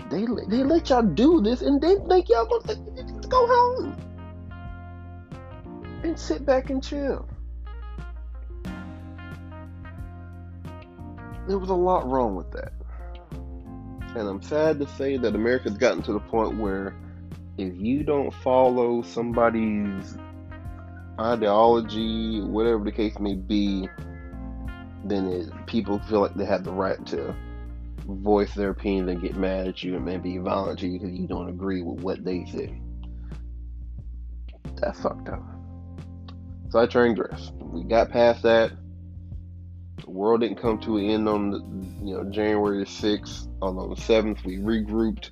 they 0.08 0.24
they 0.48 0.62
let 0.62 0.88
y'all 0.88 1.02
do 1.02 1.42
this 1.42 1.60
and 1.60 1.80
they 1.80 1.96
think 2.08 2.28
y'all 2.28 2.46
gonna 2.46 2.80
go 3.28 3.46
home 3.46 4.05
and 6.06 6.18
sit 6.18 6.46
back 6.46 6.70
and 6.70 6.82
chill. 6.82 7.28
There 11.48 11.58
was 11.58 11.70
a 11.70 11.75
lot 11.75 12.08
wrong 12.08 12.34
with 12.34 12.50
that. 12.52 12.72
And 14.16 14.28
I'm 14.28 14.42
sad 14.42 14.78
to 14.80 14.86
say 14.86 15.16
that 15.16 15.34
America's 15.34 15.76
gotten 15.76 16.02
to 16.04 16.12
the 16.12 16.20
point 16.20 16.58
where 16.58 16.94
if 17.58 17.75
you 17.76 18.02
don't 18.02 18.32
follow 18.32 19.02
somebody's 19.02 20.16
ideology, 21.20 22.40
whatever 22.40 22.84
the 22.84 22.92
case 22.92 23.18
may 23.18 23.34
be, 23.34 23.88
then 25.04 25.26
it, 25.28 25.66
people 25.66 25.98
feel 26.00 26.20
like 26.20 26.34
they 26.34 26.44
have 26.44 26.64
the 26.64 26.72
right 26.72 27.04
to 27.06 27.34
voice 28.06 28.54
their 28.54 28.70
opinion 28.70 29.08
and 29.08 29.20
get 29.20 29.36
mad 29.36 29.68
at 29.68 29.82
you 29.82 29.96
and 29.96 30.04
maybe 30.04 30.38
violent 30.38 30.78
to 30.80 30.86
you 30.86 30.98
because 30.98 31.14
you 31.14 31.26
don't 31.26 31.48
agree 31.48 31.82
with 31.82 32.00
what 32.00 32.25
they 32.25 32.44
say. 32.46 32.80
That's 34.80 35.00
fucked 35.00 35.28
up. 35.28 35.55
So 36.70 36.80
I 36.80 36.87
turned 36.87 37.16
dress. 37.16 37.52
We 37.61 37.85
got 37.85 38.11
past 38.11 38.42
that. 38.42 38.73
The 40.04 40.11
world 40.11 40.40
didn't 40.40 40.61
come 40.61 40.78
to 40.80 40.99
an 40.99 41.04
end 41.04 41.28
on 41.28 41.50
the, 41.50 41.58
you 42.04 42.14
know 42.14 42.25
January 42.30 42.85
6th. 42.85 43.49
On 43.62 43.76
the 43.76 43.96
7th, 43.96 44.44
we 44.44 44.58
regrouped 44.58 45.30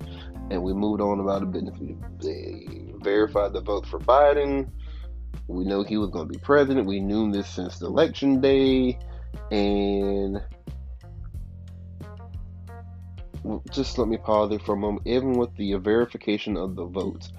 and 0.51 0.63
we 0.63 0.73
moved 0.73 1.01
on 1.01 1.19
about 1.19 1.41
the 1.41 1.45
business. 1.45 1.77
We 1.79 1.97
verified 3.01 3.53
the 3.53 3.61
vote 3.61 3.85
for 3.85 3.99
Biden. 3.99 4.69
We 5.47 5.65
know 5.65 5.83
he 5.83 5.97
was 5.97 6.09
going 6.09 6.27
to 6.27 6.33
be 6.33 6.39
president. 6.39 6.87
We 6.87 6.99
knew 6.99 7.31
this 7.31 7.47
since 7.47 7.77
the 7.77 7.85
election 7.85 8.41
day, 8.41 8.97
and 9.51 10.41
just 13.69 13.97
let 13.97 14.07
me 14.07 14.17
pause 14.17 14.49
there 14.49 14.59
for 14.59 14.73
a 14.73 14.77
moment. 14.77 15.05
Even 15.05 15.33
with 15.33 15.55
the 15.55 15.73
verification 15.75 16.57
of 16.57 16.75
the 16.75 16.85
votes, 16.85 17.31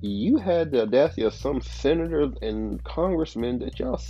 you 0.00 0.38
had 0.38 0.70
the 0.70 0.82
audacity 0.82 1.22
of 1.22 1.34
some 1.34 1.60
senators 1.60 2.32
and 2.42 2.82
congressmen 2.84 3.58
that 3.60 3.78
y'all 3.78 4.00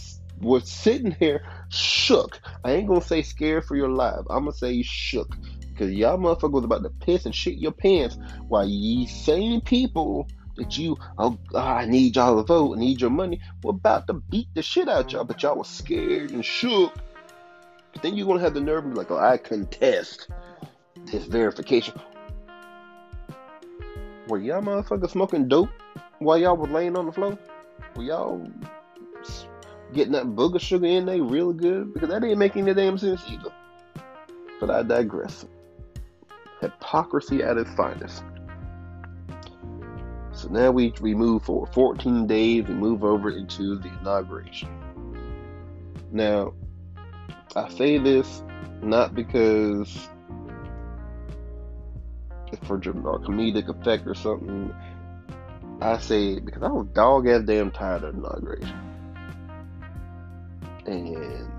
was 0.41 0.71
sitting 0.71 1.13
here 1.19 1.43
shook. 1.69 2.41
I 2.65 2.73
ain't 2.73 2.89
gonna 2.89 3.01
say 3.01 3.23
scared 3.23 3.65
for 3.65 3.77
your 3.77 3.89
life. 3.89 4.21
I'm 4.31 4.45
gonna 4.45 4.53
say 4.53 4.83
shook 4.83 5.37
because 5.71 5.93
y'all 5.93 6.19
motherfuckers 6.19 6.65
about 6.65 6.83
to 6.83 6.91
piss 6.91 7.27
and 7.27 7.35
shit 7.35 7.59
your 7.59 7.73
pants 7.73 8.19
while 8.49 8.67
ye 8.67 9.07
same 9.07 9.61
people 9.61 10.29
that 10.57 10.77
you, 10.77 10.97
oh, 11.19 11.39
ah, 11.55 11.77
I 11.79 11.87
need 11.87 12.17
y'all 12.17 12.37
to 12.37 12.43
vote, 12.43 12.77
I 12.77 12.81
need 12.81 13.01
your 13.01 13.11
money, 13.11 13.41
were 13.63 13.71
about 13.71 14.07
to 14.09 14.15
beat 14.15 14.49
the 14.55 14.63
shit 14.63 14.89
out 14.89 15.13
y'all, 15.13 15.25
but 15.25 15.43
y'all 15.43 15.57
was 15.57 15.69
scared 15.69 16.31
and 16.31 16.45
shook. 16.45 16.93
But 17.93 18.03
then 18.03 18.17
you're 18.17 18.27
gonna 18.27 18.41
have 18.41 18.55
the 18.55 18.61
nerve 18.61 18.85
to 18.85 18.91
be 18.91 18.95
like, 18.95 19.11
oh, 19.11 19.19
I 19.19 19.39
contest 19.39 20.29
this 21.07 21.25
verification. 21.25 21.95
Were 24.31 24.39
y'all 24.39 24.63
motherfuckers 24.63 25.11
smoking 25.11 25.49
dope 25.49 25.71
while 26.21 26.39
y'all 26.39 26.57
was 26.57 26.71
laying 26.71 26.97
on 26.97 27.07
the 27.07 27.11
floor? 27.11 27.37
Were 27.97 28.05
y'all 28.05 28.49
getting 29.93 30.13
that 30.13 30.27
booger 30.27 30.61
sugar 30.61 30.87
in 30.87 31.07
there 31.07 31.21
real 31.21 31.53
good? 31.53 31.93
Because 31.93 32.11
that 32.11 32.23
ain't 32.23 32.39
making 32.39 32.69
any 32.69 32.75
damn 32.75 32.97
sense 32.97 33.25
either. 33.29 33.51
But 34.61 34.71
I 34.71 34.85
digress 34.85 35.47
hypocrisy 36.61 37.43
at 37.43 37.59
its 37.59 37.71
finest. 37.73 38.23
So 40.31 40.49
now 40.49 40.71
we, 40.71 40.95
we 41.01 41.13
move 41.13 41.43
for 41.43 41.67
14 41.67 42.29
days, 42.29 42.69
we 42.69 42.75
move 42.75 43.03
over 43.03 43.31
into 43.31 43.81
the 43.81 43.89
inauguration. 44.01 44.69
Now, 46.13 46.55
I 47.57 47.69
say 47.69 47.99
this 47.99 48.45
not 48.81 49.13
because 49.13 50.09
for 52.59 52.77
a 52.77 52.81
comedic 52.81 53.69
effect 53.69 54.07
or 54.07 54.15
something. 54.15 54.75
I 55.81 55.99
say 55.99 56.35
it 56.35 56.45
because 56.45 56.63
I 56.63 56.69
was 56.69 56.87
dog 56.89 57.27
ass 57.27 57.43
damn 57.45 57.71
tired 57.71 58.05
of 58.05 58.15
inauguration. 58.15 58.79
And 60.87 61.51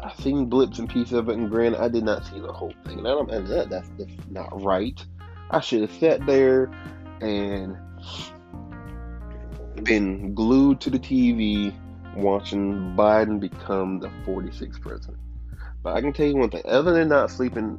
I 0.00 0.12
seen 0.14 0.46
blips 0.46 0.78
and 0.78 0.88
pieces 0.88 1.12
of 1.12 1.28
it, 1.28 1.36
and 1.36 1.50
granted, 1.50 1.80
I 1.80 1.88
did 1.88 2.04
not 2.04 2.24
see 2.26 2.38
the 2.38 2.52
whole 2.52 2.72
thing. 2.84 2.98
And, 2.98 3.08
I 3.08 3.10
don't, 3.10 3.30
and 3.30 3.46
that, 3.48 3.70
that's, 3.70 3.88
that's 3.98 4.12
not 4.30 4.62
right. 4.62 5.04
I 5.50 5.60
should 5.60 5.82
have 5.82 5.92
sat 5.92 6.24
there 6.26 6.70
and 7.20 7.76
been 9.82 10.34
glued 10.34 10.80
to 10.82 10.90
the 10.90 10.98
TV 10.98 11.74
watching 12.16 12.94
Biden 12.96 13.40
become 13.40 13.98
the 13.98 14.08
46th 14.24 14.80
president. 14.80 15.18
But 15.82 15.96
I 15.96 16.00
can 16.00 16.12
tell 16.12 16.26
you 16.26 16.36
one 16.36 16.50
thing: 16.50 16.62
other 16.66 16.92
than 16.92 17.08
not 17.08 17.30
sleeping 17.30 17.78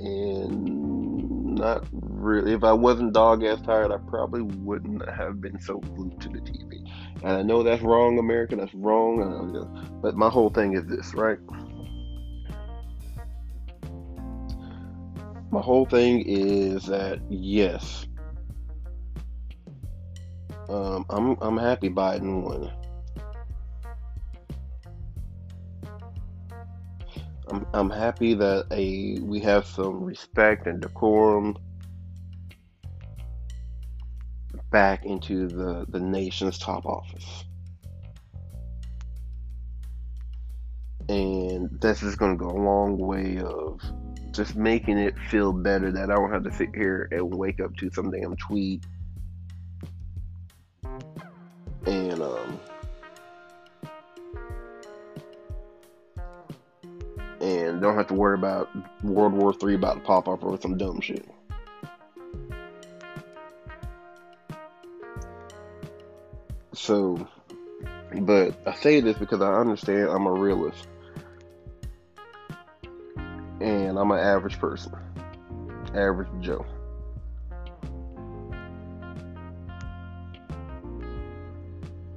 and 0.00 1.54
not 1.54 1.86
really, 1.92 2.52
if 2.52 2.64
I 2.64 2.72
wasn't 2.72 3.12
dog 3.12 3.44
ass 3.44 3.60
tired, 3.62 3.92
I 3.92 3.98
probably 4.08 4.42
wouldn't 4.42 5.08
have 5.08 5.40
been 5.40 5.60
so 5.60 5.78
glued 5.78 6.20
to 6.20 6.28
the 6.28 6.40
TV. 6.40 6.84
And 7.22 7.32
I 7.32 7.42
know 7.42 7.62
that's 7.62 7.82
wrong, 7.82 8.18
America. 8.18 8.56
That's 8.56 8.74
wrong. 8.74 10.00
But 10.02 10.16
my 10.16 10.28
whole 10.28 10.50
thing 10.50 10.74
is 10.74 10.84
this, 10.86 11.14
right? 11.14 11.38
My 15.50 15.60
whole 15.60 15.86
thing 15.86 16.24
is 16.26 16.84
that 16.86 17.20
yes, 17.30 18.06
um, 20.68 21.06
I'm 21.08 21.36
I'm 21.40 21.56
happy 21.56 21.88
Biden 21.88 22.42
won. 22.42 22.72
I'm 27.48 27.66
I'm 27.74 27.90
happy 27.90 28.34
that 28.34 28.66
a 28.70 29.18
we 29.20 29.40
have 29.40 29.66
some 29.66 30.02
respect 30.02 30.66
and 30.66 30.80
decorum 30.80 31.56
back 34.70 35.04
into 35.04 35.46
the, 35.46 35.86
the 35.88 36.00
nation's 36.00 36.58
top 36.58 36.84
office. 36.84 37.44
And 41.08 41.80
this 41.80 42.02
is 42.02 42.16
going 42.16 42.36
to 42.36 42.44
go 42.44 42.50
a 42.50 42.58
long 42.58 42.98
way 42.98 43.38
of 43.38 43.80
just 44.32 44.56
making 44.56 44.98
it 44.98 45.14
feel 45.30 45.52
better 45.52 45.92
that 45.92 46.10
I 46.10 46.14
don't 46.14 46.32
have 46.32 46.42
to 46.42 46.52
sit 46.52 46.74
here 46.74 47.08
and 47.12 47.32
wake 47.32 47.60
up 47.60 47.76
to 47.76 47.90
some 47.90 48.10
damn 48.10 48.34
tweet 48.36 48.84
and 51.86 52.20
um 52.22 52.60
and 57.66 57.80
don't 57.80 57.96
have 57.96 58.08
to 58.08 58.14
worry 58.14 58.36
about 58.36 58.68
World 59.02 59.32
War 59.32 59.52
Three 59.52 59.74
about 59.74 59.94
to 59.94 60.00
pop 60.00 60.28
up 60.28 60.42
or 60.42 60.60
some 60.60 60.76
dumb 60.76 61.00
shit. 61.00 61.26
So, 66.72 67.28
but 68.12 68.56
I 68.66 68.74
say 68.74 69.00
this 69.00 69.16
because 69.16 69.40
I 69.40 69.54
understand 69.54 70.08
I'm 70.08 70.26
a 70.26 70.32
realist 70.32 70.86
and 73.60 73.98
I'm 73.98 74.10
an 74.10 74.18
average 74.18 74.58
person, 74.58 74.92
average 75.94 76.28
Joe. 76.40 76.66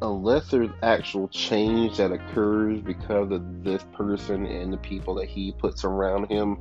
Unless 0.01 0.49
there's 0.51 0.69
actual 0.83 1.27
change 1.29 1.97
that 1.97 2.11
occurs 2.11 2.81
because 2.81 3.31
of 3.31 3.63
this 3.63 3.83
person 3.93 4.45
and 4.45 4.71
the 4.71 4.77
people 4.77 5.15
that 5.15 5.27
he 5.27 5.53
puts 5.53 5.83
around 5.83 6.29
him, 6.29 6.57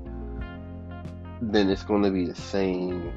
then 1.42 1.68
it's 1.68 1.82
going 1.82 2.02
to 2.02 2.10
be 2.10 2.24
the 2.24 2.34
same 2.34 3.12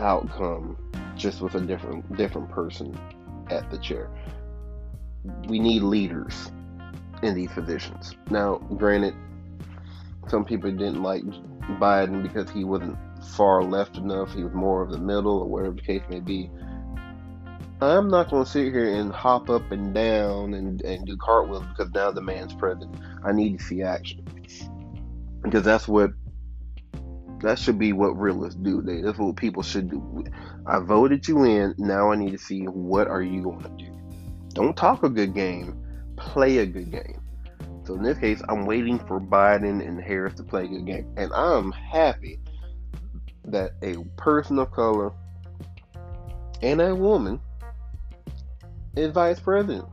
outcome, 0.00 0.76
just 1.16 1.40
with 1.40 1.54
a 1.54 1.60
different 1.60 2.16
different 2.16 2.50
person 2.50 2.98
at 3.48 3.70
the 3.70 3.78
chair. 3.78 4.10
We 5.46 5.60
need 5.60 5.82
leaders 5.82 6.50
in 7.22 7.34
these 7.34 7.52
positions. 7.52 8.16
Now, 8.28 8.56
granted, 8.56 9.14
some 10.26 10.44
people 10.44 10.70
didn't 10.70 11.02
like 11.02 11.22
Biden 11.78 12.22
because 12.24 12.50
he 12.50 12.64
wasn't 12.64 12.98
far 13.36 13.62
left 13.62 13.96
enough. 13.98 14.34
He 14.34 14.42
was 14.42 14.52
more 14.52 14.82
of 14.82 14.90
the 14.90 14.98
middle, 14.98 15.38
or 15.38 15.46
whatever 15.46 15.74
the 15.76 15.82
case 15.82 16.02
may 16.10 16.20
be. 16.20 16.50
I'm 17.80 18.08
not 18.08 18.30
going 18.30 18.44
to 18.44 18.50
sit 18.50 18.72
here 18.72 18.92
and 18.94 19.12
hop 19.12 19.48
up 19.48 19.70
and 19.70 19.94
down 19.94 20.54
and, 20.54 20.82
and 20.82 21.06
do 21.06 21.16
cartwheels 21.16 21.64
because 21.68 21.92
now 21.92 22.10
the 22.10 22.20
man's 22.20 22.52
president. 22.52 22.96
I 23.24 23.32
need 23.32 23.58
to 23.58 23.64
see 23.64 23.82
action 23.82 24.26
because 25.42 25.62
that's 25.62 25.86
what 25.86 26.10
that 27.42 27.56
should 27.56 27.78
be 27.78 27.92
what 27.92 28.18
realists 28.18 28.58
do. 28.60 28.82
They, 28.82 29.00
that's 29.00 29.18
what 29.18 29.36
people 29.36 29.62
should 29.62 29.90
do. 29.90 30.24
I 30.66 30.80
voted 30.80 31.28
you 31.28 31.44
in. 31.44 31.74
Now 31.78 32.10
I 32.10 32.16
need 32.16 32.32
to 32.32 32.38
see 32.38 32.64
what 32.64 33.06
are 33.06 33.22
you 33.22 33.42
going 33.42 33.62
to 33.62 33.84
do. 33.84 33.96
Don't 34.54 34.76
talk 34.76 35.04
a 35.04 35.08
good 35.08 35.34
game. 35.34 35.80
Play 36.16 36.58
a 36.58 36.66
good 36.66 36.90
game. 36.90 37.20
So 37.84 37.94
in 37.94 38.02
this 38.02 38.18
case, 38.18 38.42
I'm 38.48 38.66
waiting 38.66 38.98
for 38.98 39.20
Biden 39.20 39.86
and 39.86 40.02
Harris 40.02 40.34
to 40.34 40.42
play 40.42 40.64
a 40.64 40.68
good 40.68 40.84
game, 40.84 41.14
and 41.16 41.32
I'm 41.32 41.70
happy 41.72 42.38
that 43.44 43.72
a 43.82 43.96
person 44.16 44.58
of 44.58 44.70
color 44.72 45.12
and 46.60 46.80
a 46.80 46.94
woman 46.94 47.40
is 48.98 49.12
vice 49.12 49.40
president. 49.40 49.84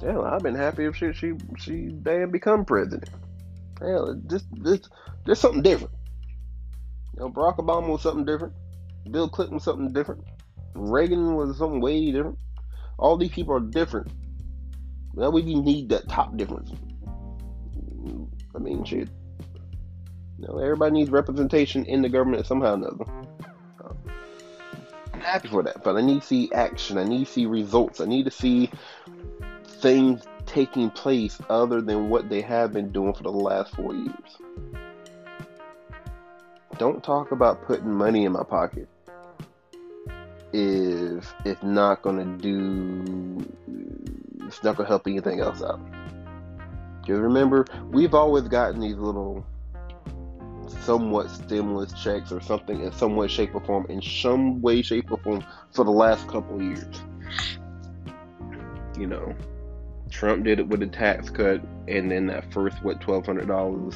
Hell, 0.00 0.24
I've 0.24 0.42
been 0.42 0.54
happy 0.54 0.84
if 0.84 0.96
she 0.96 1.12
she 1.12 1.32
she 1.58 1.88
damn 2.02 2.30
become 2.30 2.64
president. 2.64 3.08
Hell, 3.80 4.20
just 4.26 4.46
just 4.62 4.88
just 5.26 5.40
something 5.40 5.62
different. 5.62 5.92
You 7.14 7.20
know, 7.20 7.30
Barack 7.30 7.58
Obama 7.58 7.88
was 7.88 8.02
something 8.02 8.24
different. 8.24 8.54
Bill 9.10 9.28
Clinton 9.28 9.56
was 9.56 9.64
something 9.64 9.92
different. 9.92 10.24
Reagan 10.74 11.34
was 11.34 11.56
something 11.56 11.80
way 11.80 12.10
different. 12.10 12.38
All 12.98 13.16
these 13.16 13.30
people 13.30 13.54
are 13.54 13.60
different 13.60 14.10
well, 15.14 15.30
we 15.30 15.42
need 15.42 15.88
that 15.90 16.08
top 16.08 16.36
difference. 16.36 16.72
I 18.54 18.58
mean, 18.58 18.84
shit. 18.84 19.08
You 20.38 20.48
know, 20.48 20.58
everybody 20.58 20.92
needs 20.92 21.10
representation 21.10 21.84
in 21.84 22.02
the 22.02 22.08
government 22.08 22.46
somehow 22.46 22.72
or 22.72 22.74
another. 22.74 23.04
Happy 25.24 25.48
for 25.48 25.62
that, 25.62 25.82
but 25.82 25.96
I 25.96 26.02
need 26.02 26.20
to 26.20 26.26
see 26.26 26.52
action. 26.52 26.98
I 26.98 27.04
need 27.04 27.24
to 27.24 27.32
see 27.32 27.46
results. 27.46 27.98
I 28.02 28.04
need 28.04 28.26
to 28.26 28.30
see 28.30 28.70
things 29.64 30.22
taking 30.44 30.90
place 30.90 31.40
other 31.48 31.80
than 31.80 32.10
what 32.10 32.28
they 32.28 32.42
have 32.42 32.74
been 32.74 32.92
doing 32.92 33.14
for 33.14 33.22
the 33.22 33.30
last 33.30 33.74
four 33.74 33.94
years. 33.94 34.36
Don't 36.76 37.02
talk 37.02 37.32
about 37.32 37.64
putting 37.64 37.90
money 37.90 38.26
in 38.26 38.32
my 38.32 38.42
pocket 38.42 38.86
if 40.52 41.34
it's 41.46 41.62
not 41.62 42.02
to 42.02 42.24
do 42.36 43.46
it's 44.46 44.62
not 44.62 44.76
to 44.76 44.84
help 44.84 45.06
anything 45.06 45.40
else 45.40 45.62
out. 45.62 45.80
Because 47.00 47.18
remember, 47.18 47.64
we've 47.90 48.14
always 48.14 48.44
gotten 48.44 48.80
these 48.80 48.96
little 48.96 49.46
somewhat 50.70 51.30
stimulus 51.30 51.92
checks 51.92 52.32
or 52.32 52.40
something 52.40 52.80
in 52.80 52.92
some 52.92 53.16
way, 53.16 53.28
shape, 53.28 53.54
or 53.54 53.60
form, 53.60 53.86
in 53.88 54.02
some 54.02 54.60
way, 54.60 54.82
shape, 54.82 55.10
or 55.10 55.18
form 55.18 55.44
for 55.72 55.84
the 55.84 55.90
last 55.90 56.26
couple 56.28 56.62
years. 56.62 57.02
You 58.98 59.06
know, 59.06 59.34
Trump 60.10 60.44
did 60.44 60.60
it 60.60 60.68
with 60.68 60.82
a 60.82 60.86
tax 60.86 61.30
cut, 61.30 61.60
and 61.88 62.10
then 62.10 62.26
that 62.26 62.52
first, 62.52 62.82
what, 62.82 63.00
$1,200 63.00 63.94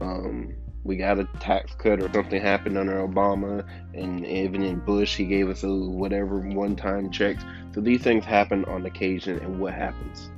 um, 0.00 0.54
we 0.84 0.96
got 0.96 1.18
a 1.18 1.24
tax 1.38 1.74
cut 1.76 2.00
or 2.00 2.12
something 2.12 2.40
happened 2.40 2.76
under 2.76 3.06
Obama, 3.06 3.64
and 3.94 4.26
even 4.26 4.62
in 4.62 4.80
Bush, 4.80 5.16
he 5.16 5.24
gave 5.24 5.48
us 5.48 5.62
a 5.62 5.68
whatever 5.68 6.40
one 6.40 6.74
time 6.74 7.10
checks. 7.10 7.44
So 7.72 7.80
these 7.80 8.02
things 8.02 8.24
happen 8.24 8.64
on 8.64 8.84
occasion, 8.86 9.38
and 9.38 9.60
what 9.60 9.74
happens? 9.74 10.30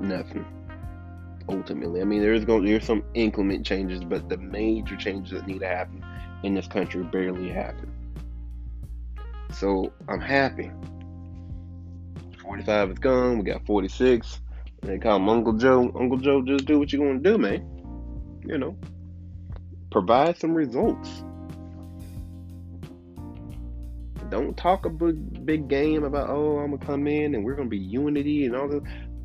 Nothing. 0.00 0.44
Ultimately, 1.48 2.00
I 2.00 2.04
mean, 2.04 2.22
there's 2.22 2.44
going 2.44 2.64
there's 2.64 2.86
some 2.86 3.04
inclement 3.12 3.66
changes, 3.66 4.02
but 4.02 4.28
the 4.28 4.38
major 4.38 4.96
changes 4.96 5.32
that 5.32 5.46
need 5.46 5.60
to 5.60 5.68
happen 5.68 6.04
in 6.42 6.54
this 6.54 6.66
country 6.66 7.02
barely 7.02 7.50
happen. 7.50 7.92
So 9.52 9.92
I'm 10.08 10.20
happy. 10.20 10.70
45 12.42 12.90
is 12.90 12.98
gone. 12.98 13.38
We 13.38 13.44
got 13.44 13.64
46. 13.66 14.40
They 14.82 14.98
call 14.98 15.16
him 15.16 15.28
Uncle 15.28 15.54
Joe. 15.54 15.92
Uncle 15.98 16.18
Joe, 16.18 16.42
just 16.42 16.66
do 16.66 16.78
what 16.78 16.92
you're 16.92 17.12
to 17.12 17.18
do, 17.18 17.38
man. 17.38 17.66
You 18.44 18.58
know, 18.58 18.76
provide 19.90 20.38
some 20.38 20.54
results. 20.54 21.24
Don't 24.30 24.56
talk 24.56 24.84
a 24.84 24.90
big, 24.90 25.46
big 25.46 25.68
game 25.68 26.04
about, 26.04 26.28
oh, 26.28 26.58
I'm 26.58 26.70
going 26.70 26.80
to 26.80 26.86
come 26.86 27.06
in 27.06 27.34
and 27.34 27.44
we're 27.44 27.54
going 27.54 27.68
to 27.68 27.70
be 27.70 27.78
unity 27.78 28.46
and 28.46 28.56
all 28.56 28.68
that. 28.68 28.82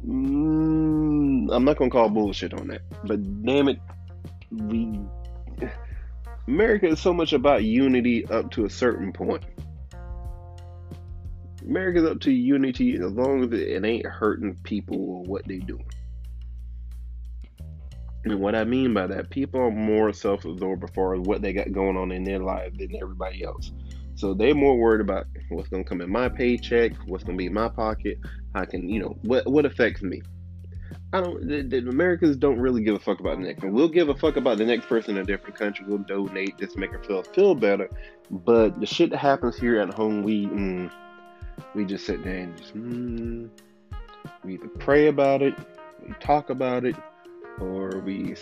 Mm, 0.10 1.50
I'm 1.54 1.66
not 1.66 1.78
to 1.78 1.90
call 1.90 2.10
bullshit 2.10 2.54
on 2.54 2.68
that. 2.68 2.82
But 3.04 3.46
damn 3.46 3.70
it, 3.70 3.80
we. 4.52 5.00
America 6.48 6.88
is 6.88 7.00
so 7.00 7.14
much 7.14 7.34
about 7.34 7.64
unity 7.64 8.26
up 8.26 8.50
to 8.52 8.66
a 8.66 8.70
certain 8.70 9.14
point. 9.14 9.44
America's 11.64 12.06
up 12.06 12.22
to 12.22 12.32
unity 12.32 12.96
as 12.96 13.12
long 13.12 13.44
as 13.44 13.60
it 13.60 13.86
ain't 13.86 14.06
hurting 14.06 14.56
people 14.64 14.98
or 14.98 15.24
what 15.24 15.48
they 15.48 15.60
doing. 15.60 15.86
And 18.26 18.40
what 18.40 18.56
I 18.56 18.64
mean 18.64 18.94
by 18.94 19.06
that, 19.08 19.30
people 19.30 19.62
are 19.62 19.72
more 19.72 20.12
self-absorbed 20.12 20.84
as 20.84 20.90
far 20.90 21.14
as 21.14 21.22
what 21.22 21.44
they 21.44 21.54
got 21.54 21.72
going 21.72 21.98
on 21.98 22.12
in 22.12 22.24
their 22.24 22.40
life 22.40 22.76
than 22.78 22.96
everybody 23.00 23.44
else. 23.44 23.72
So 24.20 24.34
they're 24.34 24.54
more 24.54 24.78
worried 24.78 25.00
about 25.00 25.28
what's 25.48 25.70
gonna 25.70 25.86
come 25.86 26.02
in 26.02 26.12
my 26.12 26.28
paycheck, 26.28 26.92
what's 27.06 27.24
gonna 27.24 27.38
be 27.38 27.46
in 27.46 27.54
my 27.54 27.70
pocket, 27.70 28.20
how 28.54 28.66
can 28.66 28.90
you 28.90 29.00
know 29.00 29.18
what 29.22 29.48
what 29.48 29.66
affects 29.66 30.02
me. 30.02 30.22
I 31.14 31.22
don't. 31.22 31.48
The, 31.48 31.62
the 31.62 31.78
Americans 31.90 32.36
don't 32.36 32.60
really 32.60 32.84
give 32.84 32.96
a 32.96 33.00
fuck 33.00 33.22
about 33.22 33.38
the 33.38 33.46
next 33.46 33.64
one. 33.64 33.72
We'll 33.72 33.88
give 33.88 34.10
a 34.10 34.16
fuck 34.16 34.36
about 34.36 34.58
the 34.58 34.66
next 34.66 34.88
person 34.88 35.16
in 35.16 35.22
a 35.22 35.26
different 35.26 35.56
country. 35.56 35.86
We'll 35.88 36.00
donate 36.00 36.58
just 36.58 36.74
to 36.74 36.80
make 36.80 36.92
ourselves 36.92 37.30
feel 37.30 37.56
better. 37.56 37.90
But 38.30 38.82
the 38.82 38.86
shit 38.86 39.12
that 39.12 39.20
happens 39.20 39.56
here 39.56 39.80
at 39.80 39.94
home, 39.94 40.22
we 40.24 40.48
mm, 40.48 40.92
we 41.74 41.86
just 41.86 42.06
sit 42.06 42.22
there 42.22 42.40
and 42.40 42.58
just, 42.58 42.76
mm, 42.76 43.50
we 44.44 44.56
either 44.56 44.68
pray 44.80 45.08
about 45.08 45.42
it, 45.42 45.54
we 46.06 46.14
talk 46.20 46.50
about 46.50 46.84
it, 46.84 46.98
or 47.62 48.02
we 48.06 48.36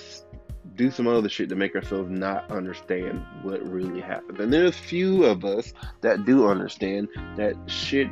do 0.75 0.91
some 0.91 1.08
other 1.08 1.30
shit 1.30 1.49
to 1.49 1.56
make 1.56 1.75
ourselves 1.75 2.10
not 2.10 2.51
understand 2.51 3.23
what 3.43 3.62
really 3.67 4.01
happened. 4.01 4.39
And 4.39 4.51
there's 4.51 4.75
few 4.75 5.25
of 5.25 5.45
us 5.45 5.73
that 6.01 6.25
do 6.25 6.47
understand 6.47 7.08
that 7.36 7.56
shit 7.67 8.08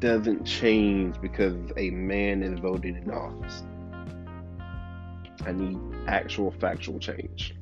doesn't 0.00 0.44
change 0.44 1.20
because 1.20 1.56
a 1.76 1.90
man 1.90 2.42
is 2.42 2.58
voted 2.58 2.96
in 2.96 3.10
office. 3.10 3.62
I 5.46 5.52
need 5.52 5.78
actual 6.06 6.50
factual 6.50 6.98
change. 6.98 7.54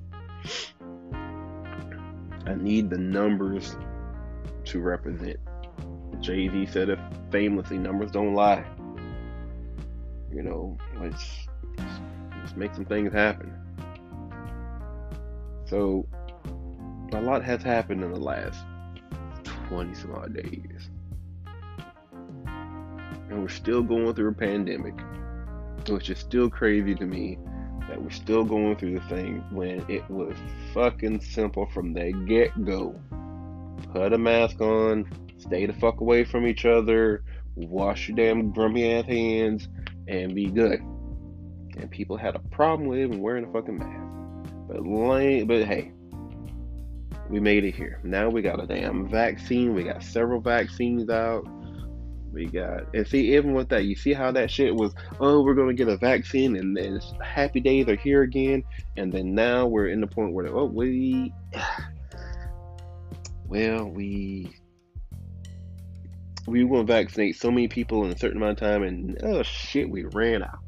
I 2.46 2.54
need 2.54 2.90
the 2.90 2.98
numbers 2.98 3.76
to 4.64 4.80
represent 4.80 5.38
Jay 6.20 6.48
Z 6.48 6.66
said 6.66 6.88
it 6.88 6.98
famously, 7.30 7.78
numbers 7.78 8.10
don't 8.10 8.34
lie. 8.34 8.64
You 10.32 10.42
know, 10.42 10.76
let's, 11.00 11.46
let's 12.42 12.56
make 12.56 12.74
some 12.74 12.84
things 12.84 13.12
happen. 13.12 13.52
So, 15.66 16.06
a 17.12 17.20
lot 17.20 17.44
has 17.44 17.62
happened 17.62 18.04
in 18.04 18.12
the 18.12 18.20
last 18.20 18.64
20 19.68 19.94
some 19.94 20.14
odd 20.14 20.34
days. 20.34 20.90
And 23.28 23.42
we're 23.42 23.48
still 23.48 23.82
going 23.82 24.14
through 24.14 24.30
a 24.30 24.34
pandemic, 24.34 24.94
which 25.88 26.10
is 26.10 26.18
still 26.18 26.48
crazy 26.48 26.94
to 26.94 27.04
me 27.04 27.38
that 27.88 28.00
we're 28.00 28.10
still 28.10 28.44
going 28.44 28.76
through 28.76 28.98
the 28.98 29.06
thing 29.08 29.44
when 29.50 29.84
it 29.88 30.08
was 30.10 30.36
fucking 30.72 31.20
simple 31.20 31.66
from 31.66 31.92
the 31.92 32.12
get 32.26 32.64
go. 32.64 32.94
Put 33.92 34.12
a 34.12 34.18
mask 34.18 34.60
on, 34.60 35.08
stay 35.38 35.66
the 35.66 35.72
fuck 35.72 36.00
away 36.00 36.24
from 36.24 36.46
each 36.46 36.64
other, 36.64 37.22
wash 37.54 38.08
your 38.08 38.16
damn 38.16 38.50
grumpy 38.50 38.92
ass 38.92 39.06
hands, 39.06 39.68
and 40.08 40.34
be 40.34 40.46
good. 40.46 40.80
And 41.78 41.90
people 41.90 42.16
had 42.16 42.34
a 42.36 42.40
problem 42.50 42.88
with 42.88 43.00
even 43.00 43.20
wearing 43.20 43.44
a 43.44 43.52
fucking 43.52 43.78
mask. 43.78 44.05
But 44.68 44.86
lame, 44.86 45.46
but 45.46 45.64
hey, 45.64 45.92
we 47.28 47.40
made 47.40 47.64
it 47.64 47.74
here. 47.74 48.00
Now 48.02 48.28
we 48.28 48.42
got 48.42 48.62
a 48.62 48.66
damn 48.66 49.08
vaccine. 49.08 49.74
We 49.74 49.84
got 49.84 50.02
several 50.02 50.40
vaccines 50.40 51.08
out. 51.08 51.46
We 52.32 52.46
got 52.46 52.94
and 52.94 53.06
see 53.06 53.34
even 53.34 53.54
with 53.54 53.70
that, 53.70 53.84
you 53.84 53.94
see 53.94 54.12
how 54.12 54.30
that 54.32 54.50
shit 54.50 54.74
was. 54.74 54.94
Oh, 55.20 55.42
we're 55.42 55.54
gonna 55.54 55.74
get 55.74 55.88
a 55.88 55.96
vaccine, 55.96 56.56
and 56.56 56.76
then 56.76 57.00
happy 57.22 57.60
days 57.60 57.88
are 57.88 57.96
here 57.96 58.22
again. 58.22 58.62
And 58.96 59.12
then 59.12 59.34
now 59.34 59.66
we're 59.66 59.88
in 59.88 60.00
the 60.00 60.06
point 60.06 60.34
where 60.34 60.48
oh 60.48 60.66
we, 60.66 61.32
well 63.46 63.88
we 63.88 64.54
we 66.46 66.64
want 66.64 66.86
to 66.86 66.92
vaccinate 66.92 67.36
so 67.36 67.50
many 67.50 67.68
people 67.68 68.04
in 68.04 68.12
a 68.12 68.18
certain 68.18 68.36
amount 68.36 68.60
of 68.60 68.68
time, 68.68 68.82
and 68.82 69.18
oh 69.22 69.42
shit, 69.42 69.88
we 69.88 70.04
ran 70.04 70.42
out. 70.42 70.58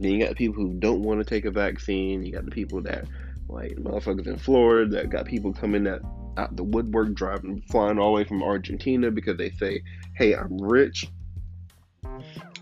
Then 0.00 0.12
you 0.12 0.18
got 0.18 0.30
the 0.30 0.34
people 0.34 0.62
who 0.62 0.74
don't 0.74 1.02
want 1.02 1.20
to 1.20 1.24
take 1.24 1.44
a 1.44 1.50
vaccine. 1.50 2.24
You 2.24 2.32
got 2.32 2.44
the 2.44 2.50
people 2.50 2.82
that 2.82 3.04
like 3.48 3.76
motherfuckers 3.76 4.26
in 4.26 4.38
Florida 4.38 4.90
that 4.96 5.10
got 5.10 5.26
people 5.26 5.52
coming 5.52 5.86
at 5.86 6.00
out 6.36 6.56
the 6.56 6.64
woodwork, 6.64 7.14
driving, 7.14 7.62
flying 7.70 7.98
all 7.98 8.10
the 8.10 8.16
way 8.16 8.24
from 8.24 8.42
Argentina 8.42 9.10
because 9.10 9.36
they 9.36 9.50
say, 9.50 9.82
"Hey, 10.14 10.34
I'm 10.34 10.58
rich 10.58 11.08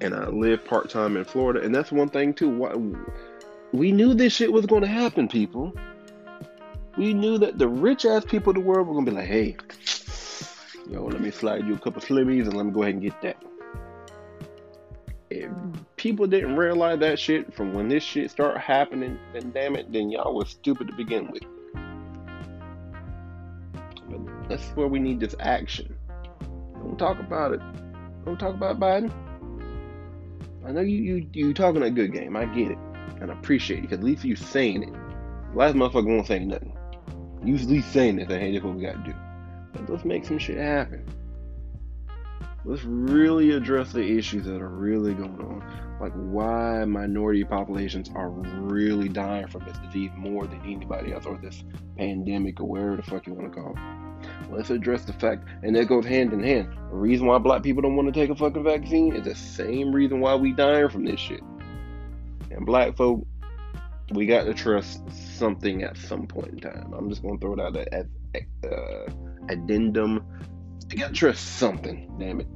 and 0.00 0.14
I 0.14 0.28
live 0.28 0.64
part 0.64 0.90
time 0.90 1.16
in 1.16 1.24
Florida." 1.24 1.62
And 1.62 1.74
that's 1.74 1.90
one 1.90 2.08
thing 2.08 2.34
too. 2.34 2.50
Why 2.50 2.74
we 3.72 3.92
knew 3.92 4.12
this 4.12 4.34
shit 4.34 4.52
was 4.52 4.66
going 4.66 4.82
to 4.82 4.88
happen, 4.88 5.28
people. 5.28 5.72
We 6.98 7.14
knew 7.14 7.38
that 7.38 7.58
the 7.58 7.68
rich 7.68 8.04
ass 8.04 8.24
people 8.26 8.50
of 8.50 8.56
the 8.56 8.60
world 8.60 8.86
were 8.86 8.92
going 8.92 9.06
to 9.06 9.10
be 9.10 9.16
like, 9.16 9.26
"Hey, 9.26 9.56
yo, 10.90 11.06
let 11.06 11.22
me 11.22 11.30
slide 11.30 11.66
you 11.66 11.74
a 11.74 11.78
couple 11.78 12.02
slimmies 12.02 12.44
and 12.44 12.54
let 12.54 12.66
me 12.66 12.72
go 12.72 12.82
ahead 12.82 12.94
and 12.94 13.02
get 13.02 13.22
that." 13.22 13.42
If 15.32 15.50
oh. 15.50 15.72
people 15.96 16.26
didn't 16.26 16.56
realize 16.56 16.98
that 17.00 17.18
shit 17.18 17.54
from 17.54 17.72
when 17.72 17.88
this 17.88 18.02
shit 18.02 18.30
started 18.30 18.60
happening, 18.60 19.18
then 19.32 19.50
damn 19.52 19.76
it, 19.76 19.92
then 19.92 20.10
y'all 20.10 20.34
was 20.34 20.50
stupid 20.50 20.88
to 20.88 20.94
begin 20.94 21.30
with. 21.30 21.42
But 24.08 24.48
that's 24.48 24.64
where 24.76 24.88
we 24.88 24.98
need 24.98 25.20
this 25.20 25.34
action. 25.40 25.96
Don't 26.74 26.98
talk 26.98 27.18
about 27.18 27.52
it. 27.52 27.60
Don't 28.24 28.38
talk 28.38 28.54
about 28.54 28.78
Biden. 28.78 29.12
I 30.64 30.70
know 30.70 30.80
you 30.80 30.98
you 30.98 31.28
you 31.32 31.54
talking 31.54 31.82
a 31.82 31.90
good 31.90 32.12
game. 32.12 32.36
I 32.36 32.44
get 32.44 32.70
it, 32.70 32.78
and 33.20 33.30
I 33.30 33.34
appreciate 33.34 33.78
it 33.78 33.82
because 33.82 33.98
at 33.98 34.04
least 34.04 34.24
you 34.24 34.36
saying 34.36 34.82
it. 34.82 35.56
Last 35.56 35.74
motherfucker 35.74 36.06
won't 36.06 36.26
say 36.26 36.38
nothing. 36.38 36.76
You 37.44 37.56
at 37.56 37.62
least 37.62 37.92
saying 37.92 38.18
it. 38.20 38.28
Say, 38.28 38.38
hey, 38.38 38.52
this 38.52 38.62
what 38.62 38.74
we 38.74 38.82
got 38.82 39.04
to 39.04 39.10
do. 39.10 39.16
But 39.72 39.90
let's 39.90 40.04
make 40.04 40.24
some 40.24 40.38
shit 40.38 40.58
happen 40.58 41.04
let's 42.64 42.84
really 42.84 43.52
address 43.52 43.92
the 43.92 44.02
issues 44.02 44.44
that 44.44 44.60
are 44.60 44.68
really 44.68 45.14
going 45.14 45.40
on. 45.40 45.96
Like 46.00 46.12
why 46.14 46.84
minority 46.84 47.44
populations 47.44 48.10
are 48.14 48.30
really 48.30 49.08
dying 49.08 49.46
from 49.48 49.64
this 49.64 49.78
disease 49.78 50.10
more 50.16 50.46
than 50.46 50.60
anybody 50.60 51.12
else, 51.12 51.26
or 51.26 51.38
this 51.38 51.62
pandemic, 51.96 52.60
or 52.60 52.64
whatever 52.64 52.96
the 52.96 53.02
fuck 53.02 53.26
you 53.26 53.34
want 53.34 53.52
to 53.52 53.60
call 53.60 53.72
it. 53.72 54.52
Let's 54.52 54.70
address 54.70 55.04
the 55.04 55.12
fact, 55.12 55.48
and 55.62 55.74
that 55.76 55.88
goes 55.88 56.04
hand 56.04 56.32
in 56.32 56.42
hand. 56.42 56.72
The 56.90 56.96
reason 56.96 57.26
why 57.26 57.38
black 57.38 57.62
people 57.62 57.82
don't 57.82 57.96
want 57.96 58.12
to 58.12 58.20
take 58.20 58.30
a 58.30 58.36
fucking 58.36 58.64
vaccine 58.64 59.14
is 59.14 59.24
the 59.24 59.34
same 59.34 59.92
reason 59.92 60.20
why 60.20 60.34
we 60.34 60.52
dying 60.52 60.88
from 60.88 61.04
this 61.04 61.20
shit. 61.20 61.42
And 62.50 62.66
black 62.66 62.96
folk, 62.96 63.26
we 64.12 64.26
got 64.26 64.44
to 64.44 64.54
trust 64.54 65.02
something 65.10 65.82
at 65.82 65.96
some 65.96 66.26
point 66.26 66.48
in 66.48 66.60
time. 66.60 66.92
I'm 66.96 67.08
just 67.08 67.22
gonna 67.22 67.38
throw 67.38 67.54
it 67.54 67.60
out 67.60 67.76
as 67.76 68.06
uh, 68.64 69.12
addendum 69.48 70.24
you 70.90 70.98
gotta 70.98 71.14
trust 71.14 71.56
something, 71.58 72.14
damn 72.18 72.40
it. 72.40 72.46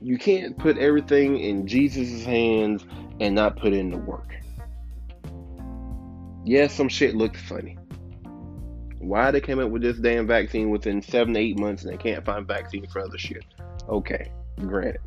You 0.00 0.18
can't 0.18 0.58
put 0.58 0.78
everything 0.78 1.38
in 1.38 1.66
Jesus' 1.66 2.24
hands 2.24 2.84
and 3.20 3.34
not 3.34 3.56
put 3.56 3.72
in 3.72 3.90
the 3.90 3.98
work. 3.98 4.34
Yes, 6.44 6.74
some 6.74 6.88
shit 6.88 7.14
looked 7.14 7.36
funny. 7.36 7.78
Why 8.98 9.30
they 9.30 9.40
came 9.40 9.60
up 9.60 9.70
with 9.70 9.82
this 9.82 9.98
damn 9.98 10.26
vaccine 10.26 10.70
within 10.70 11.02
seven 11.02 11.34
to 11.34 11.40
eight 11.40 11.58
months 11.58 11.84
and 11.84 11.92
they 11.92 11.96
can't 11.96 12.24
find 12.24 12.46
vaccine 12.46 12.86
for 12.88 13.00
other 13.00 13.18
shit. 13.18 13.44
Okay, 13.88 14.30
granted. 14.60 15.00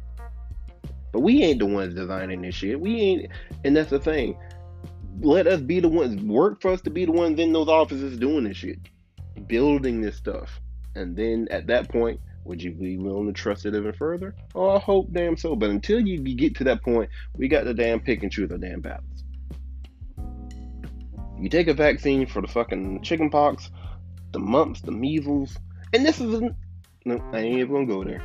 But 1.12 1.22
we 1.22 1.44
ain't 1.44 1.60
the 1.60 1.66
ones 1.66 1.94
designing 1.94 2.42
this 2.42 2.56
shit. 2.56 2.80
We 2.80 2.96
ain't, 3.00 3.32
and 3.64 3.76
that's 3.76 3.90
the 3.90 4.00
thing. 4.00 4.38
Let 5.22 5.48
us 5.48 5.62
be 5.62 5.80
the 5.80 5.88
ones, 5.88 6.22
work 6.22 6.62
for 6.62 6.72
us 6.72 6.82
to 6.82 6.90
be 6.90 7.06
the 7.06 7.14
ones 7.14 7.40
in 7.40 7.54
those 7.54 7.70
offices 7.70 8.18
doing 8.18 8.44
this 8.46 8.58
shit, 8.58 8.80
building 9.48 10.02
this 10.02 10.18
stuff. 10.18 10.60
And 10.95 11.15
then 11.15 11.47
at 11.51 11.67
that 11.67 11.89
point, 11.89 12.19
would 12.45 12.62
you 12.62 12.71
be 12.71 12.97
willing 12.97 13.27
to 13.27 13.34
trust 13.34 13.65
it 13.65 13.75
even 13.75 13.93
further? 13.93 14.36
Oh, 14.53 14.69
I 14.69 14.79
hope 14.79 15.12
damn 15.12 15.36
so. 15.36 15.55
But 15.55 15.71
until 15.71 15.99
you 15.99 16.19
get 16.19 16.55
to 16.58 16.63
that 16.65 16.84
point, 16.84 17.10
we 17.36 17.47
got 17.47 17.65
the 17.65 17.73
damn 17.73 17.99
pick 17.99 18.23
and 18.23 18.31
choose 18.31 18.49
the 18.49 18.58
damn 18.58 18.81
battles. 18.81 19.23
You 21.39 21.49
take 21.49 21.67
a 21.67 21.73
vaccine 21.73 22.27
for 22.27 22.41
the 22.41 22.47
fucking 22.47 23.01
chicken 23.01 23.29
pox, 23.29 23.69
the 24.31 24.39
mumps, 24.39 24.81
the 24.81 24.91
measles, 24.91 25.58
and 25.91 26.05
this 26.05 26.21
is 26.21 26.41
no, 27.03 27.23
I 27.34 27.39
ain't 27.39 27.60
even 27.60 27.73
gonna 27.73 27.86
go 27.86 28.03
there. 28.03 28.23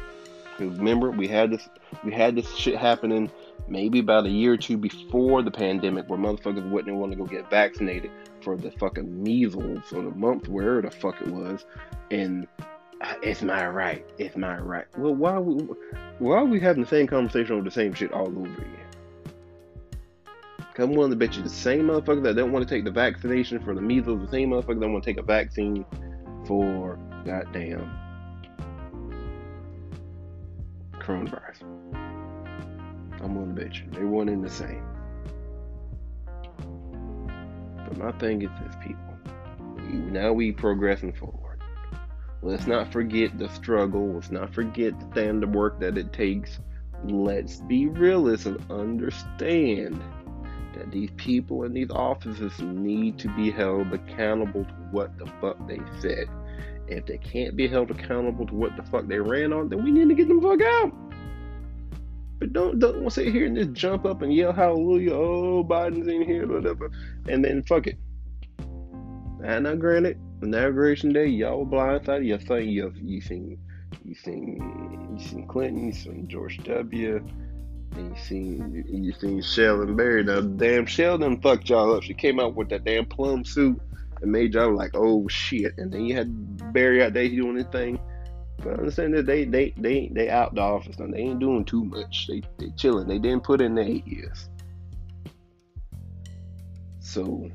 Remember, 0.59 1.11
we 1.11 1.27
had 1.27 1.51
this, 1.51 1.69
we 2.05 2.13
had 2.13 2.37
this 2.37 2.55
shit 2.55 2.77
happening 2.77 3.31
maybe 3.71 4.01
about 4.01 4.27
a 4.27 4.31
year 4.31 4.53
or 4.55 4.57
two 4.57 4.77
before 4.77 5.43
the 5.43 5.51
pandemic, 5.51 6.09
where 6.09 6.19
motherfuckers 6.19 6.69
wouldn't 6.71 6.97
want 6.97 7.13
to 7.13 7.17
go 7.17 7.25
get 7.25 7.49
vaccinated 7.49 8.11
for 8.43 8.57
the 8.57 8.71
fucking 8.73 9.23
measles 9.23 9.93
or 9.93 10.03
the 10.03 10.11
mumps, 10.11 10.49
wherever 10.49 10.83
the 10.83 10.91
fuck 10.91 11.21
it 11.21 11.29
was, 11.29 11.65
and 12.11 12.47
it's 13.23 13.43
my 13.43 13.67
right, 13.67 14.05
it's 14.19 14.37
my 14.37 14.59
right. 14.59 14.87
Well, 14.99 15.15
why 15.15 15.33
are 15.33 15.41
we, 15.41 15.65
why 16.19 16.37
are 16.37 16.45
we 16.45 16.61
having 16.61 16.83
the 16.83 16.89
same 16.89 17.07
conversation 17.07 17.55
over 17.55 17.65
the 17.65 17.71
same 17.71 17.95
shit 17.95 18.13
all 18.13 18.29
over 18.29 18.47
again? 18.47 18.77
Willing 20.79 21.11
to 21.11 21.17
bet 21.17 21.37
you 21.37 21.43
the 21.43 21.51
same 21.51 21.89
motherfucker 21.89 22.23
that 22.23 22.37
don't 22.37 22.53
want 22.53 22.67
to 22.67 22.75
take 22.75 22.85
the 22.85 22.91
vaccination 22.91 23.63
for 23.63 23.75
the 23.75 23.83
measles, 23.83 24.23
the 24.23 24.29
same 24.31 24.49
motherfucker 24.49 24.81
that 24.81 24.89
want 24.89 25.05
to 25.05 25.11
take 25.11 25.19
a 25.19 25.23
vaccine 25.23 25.85
for 26.47 26.99
goddamn 27.27 27.91
coronavirus. 30.99 31.80
I'm 33.23 33.35
to 33.55 33.63
bet 33.63 33.75
you 33.77 33.85
they're 33.91 34.07
one 34.07 34.29
in 34.29 34.41
the 34.43 34.51
same. 34.51 34.85
But 37.89 37.99
my 37.99 38.13
thing 38.13 38.43
is 38.43 38.51
this, 38.63 38.75
people. 38.83 39.01
Now 40.11 40.33
we 40.33 40.53
progressing 40.53 41.13
forward. 41.13 41.61
Let's 42.43 42.67
not 42.67 42.93
forget 42.93 43.39
the 43.39 43.49
struggle. 43.51 44.15
Let's 44.15 44.31
not 44.31 44.55
forget 44.55 44.99
the 44.99 45.07
the 45.41 45.47
work 45.47 45.81
that 45.81 45.99
it 45.99 46.13
takes. 46.13 46.59
Let's 47.05 47.61
be 47.61 47.87
realists 47.87 48.47
and 48.47 48.59
understand 48.71 50.01
that 50.75 50.91
these 50.91 51.11
people 51.17 51.65
in 51.65 51.75
these 51.75 51.91
offices 51.91 52.59
need 52.61 53.19
to 53.19 53.29
be 53.37 53.51
held 53.51 53.93
accountable 53.93 54.65
to 54.65 54.75
what 54.91 55.19
the 55.19 55.27
fuck 55.41 55.57
they 55.69 55.81
said. 56.01 56.29
If 56.89 57.07
they 57.07 57.19
can't 57.19 57.57
be 57.57 57.69
held 57.69 57.91
accountable 57.91 58.47
to 58.47 58.55
what 58.55 58.77
the 58.77 58.83
fuck 58.85 59.07
they 59.07 59.19
ran 59.19 59.53
on, 59.53 59.69
then 59.69 59.85
we 59.85 59.91
need 59.91 60.09
to 60.09 60.15
get 60.15 60.29
them 60.29 60.41
fuck 60.41 60.61
out. 60.63 61.10
But 62.41 62.55
don't 62.55 62.79
don't 62.79 63.11
sit 63.13 63.33
here 63.33 63.47
and 63.47 63.55
just 63.55 63.75
jump 63.75 64.07
up 64.07 64.23
and 64.23 64.33
yell 64.33 64.53
hallelujah, 64.53 65.13
oh 65.13 65.63
Biden's 65.63 66.09
in 66.09 66.23
here, 66.23 66.47
whatever, 66.47 66.91
and 67.29 67.45
then 67.45 67.63
fuck 67.63 67.87
it. 67.87 67.99
And 69.45 69.69
I 69.69 69.71
now 69.71 69.75
granted, 69.75 70.19
inauguration 70.43 71.13
day, 71.13 71.27
y'all 71.27 71.67
blindsided. 71.67 72.25
You 72.25 72.39
think 72.39 72.71
you 72.71 72.93
you 72.97 73.21
seen 73.21 73.59
you 74.05 74.15
seen 74.15 75.17
you 75.17 75.25
seen 75.25 75.47
Clinton, 75.47 75.87
you 75.87 75.93
seen 75.93 76.29
George 76.29 76.59
W. 76.65 77.25
And 77.97 78.17
you 78.17 78.23
seen 78.23 78.85
you 78.89 79.13
seen 79.13 79.43
Sheldon 79.43 79.95
Barry. 79.97 80.25
Now 80.25 80.41
damn 80.41 80.87
Sheldon 80.87 81.41
fucked 81.43 81.69
y'all 81.69 81.95
up. 81.95 82.03
She 82.03 82.15
came 82.15 82.41
out 82.41 82.55
with 82.55 82.71
that 82.71 82.85
damn 82.85 83.05
plum 83.05 83.45
suit 83.45 83.81
and 84.23 84.33
made 84.33 84.55
y'all 84.55 84.75
like, 84.75 84.93
oh 84.95 85.29
shit. 85.29 85.73
And 85.77 85.93
then 85.93 86.07
you 86.07 86.15
had 86.15 86.73
Barry 86.73 87.03
out 87.03 87.13
there 87.13 87.29
doing 87.29 87.57
his 87.57 87.67
thing. 87.67 87.99
But 88.63 88.79
understand 88.79 89.15
that 89.15 89.27
they 89.27 89.45
they 89.45 89.73
they 89.77 90.11
they 90.13 90.29
out 90.29 90.55
the 90.55 90.61
office 90.61 90.99
and 90.99 91.15
they 91.15 91.19
ain't 91.19 91.41
doing 91.41 91.65
too 91.65 91.85
much. 91.85 92.27
They 92.29 92.43
they 92.59 92.71
chilling. 92.77 93.09
They 93.09 93.19
didn't 93.19 93.45
put 93.45 93.61
in 93.61 93.75
the 93.75 93.83
eight 93.83 94.07
years. 94.07 94.49
So 97.01 97.51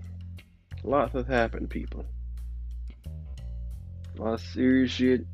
lots 0.83 1.13
has 1.13 1.27
happened, 1.27 1.69
people. 1.69 2.05
A 4.17 4.21
lot 4.21 4.33
of 4.33 4.41
serious 4.41 4.91
shit. 4.91 5.25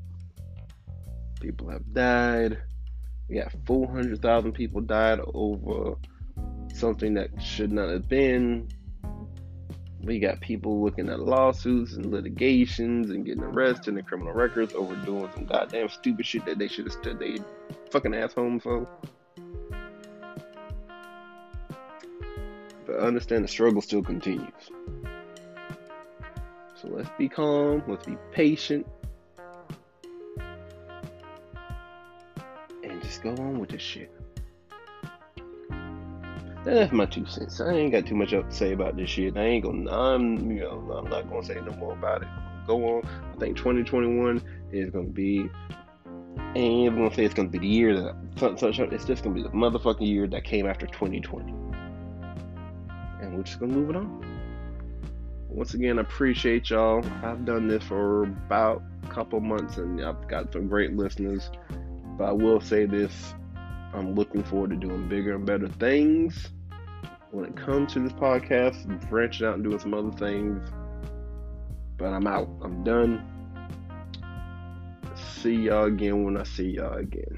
People 1.39 1.69
have 1.69 1.93
died. 1.93 2.57
We 3.29 3.36
got 3.38 3.53
400,000 3.65 4.51
people 4.51 4.81
died 4.81 5.19
over 5.34 5.95
something 6.73 7.13
that 7.13 7.29
should 7.41 7.71
not 7.71 7.89
have 7.89 8.10
been. 8.10 8.67
We 10.03 10.17
got 10.17 10.39
people 10.41 10.83
looking 10.83 11.09
at 11.09 11.19
lawsuits 11.19 11.93
and 11.93 12.07
litigations 12.07 13.11
and 13.11 13.23
getting 13.23 13.43
arrested 13.43 13.93
and 13.93 14.07
criminal 14.07 14.33
records 14.33 14.73
over 14.73 14.95
doing 14.95 15.29
some 15.35 15.45
goddamn 15.45 15.89
stupid 15.89 16.25
shit 16.25 16.45
that 16.45 16.57
they 16.57 16.67
should 16.67 16.85
have 16.85 16.93
stood 16.93 17.19
their 17.19 17.37
fucking 17.91 18.15
ass 18.15 18.33
home 18.33 18.59
for. 18.59 18.87
But 22.87 22.99
understand 22.99 23.43
the 23.43 23.47
struggle 23.47 23.81
still 23.81 24.01
continues. 24.01 24.51
So 26.75 26.87
let's 26.87 27.11
be 27.19 27.29
calm, 27.29 27.83
let's 27.87 28.07
be 28.07 28.17
patient, 28.31 28.87
and 32.83 33.01
just 33.03 33.21
go 33.21 33.29
on 33.31 33.59
with 33.59 33.69
this 33.69 33.83
shit. 33.83 34.11
That's 36.63 36.91
my 36.91 37.06
two 37.08 37.26
cents. 37.26 37.60
I 37.60 37.71
ain't 37.71 37.91
got 37.91 38.06
too 38.06 38.15
much 38.15 38.34
else 38.34 38.45
to 38.50 38.56
say 38.56 38.74
about 38.74 38.95
this 38.95 39.10
shit. 39.10 39.36
I 39.36 39.43
ain't 39.43 39.63
gonna. 39.63 39.89
I'm 39.91 40.52
you 40.52 40.62
know 40.62 40.91
I'm 40.95 41.10
not 41.10 41.28
gonna 41.28 41.43
say 41.43 41.56
no 41.56 41.71
more 41.74 41.93
about 41.93 42.21
it. 42.21 42.28
Go 42.67 42.97
on. 42.97 43.04
I 43.34 43.39
think 43.39 43.58
2021 43.58 44.41
is 44.71 44.91
gonna 44.91 45.08
be. 45.08 45.50
Ain't 46.56 46.86
even 46.86 46.97
gonna 46.97 47.15
say 47.15 47.26
it's 47.26 47.34
gonna 47.34 47.50
be 47.50 47.58
the 47.58 47.67
year 47.67 47.95
that 47.95 48.15
it's 48.91 49.06
just 49.06 49.24
gonna 49.24 49.36
be 49.36 49.41
the 49.41 49.50
motherfucking 49.50 50.08
year 50.08 50.28
that 50.28 50.43
came 50.43 50.67
after 50.67 50.86
2020, 50.86 51.52
and 53.21 53.36
we're 53.36 53.43
just 53.43 53.60
gonna 53.60 53.74
move 53.74 53.89
it 53.89 53.95
on. 53.95 54.24
Once 55.50 55.74
again, 55.74 55.97
I 55.97 56.02
appreciate 56.02 56.69
y'all. 56.69 57.04
I've 57.24 57.43
done 57.43 57.67
this 57.67 57.84
for 57.84 58.24
about 58.24 58.84
a 59.04 59.08
couple 59.08 59.39
months, 59.39 59.78
and 59.78 60.00
I've 60.04 60.28
got 60.28 60.54
some 60.54 60.67
great 60.67 60.95
listeners. 60.95 61.50
But 62.17 62.26
I 62.26 62.32
will 62.32 62.62
say 62.62 62.86
this 62.86 63.34
I'm 63.93 64.15
looking 64.15 64.43
forward 64.43 64.69
to 64.71 64.75
doing 64.75 65.08
bigger 65.08 65.36
and 65.36 65.45
better 65.45 65.67
things 65.67 66.49
when 67.32 67.45
it 67.45 67.56
comes 67.56 67.93
to 67.93 67.99
this 67.99 68.13
podcast, 68.13 69.10
branching 69.10 69.47
out 69.47 69.56
and 69.56 69.63
doing 69.63 69.80
some 69.80 69.93
other 69.93 70.12
things. 70.12 70.69
But 71.97 72.08
I'm 72.08 72.27
out. 72.27 72.49
I'm 72.62 72.84
done. 72.84 73.27
See 75.15 75.56
y'all 75.56 75.86
again 75.86 76.23
when 76.23 76.38
I 76.38 76.43
see 76.43 76.71
y'all 76.71 76.97
again. 76.97 77.38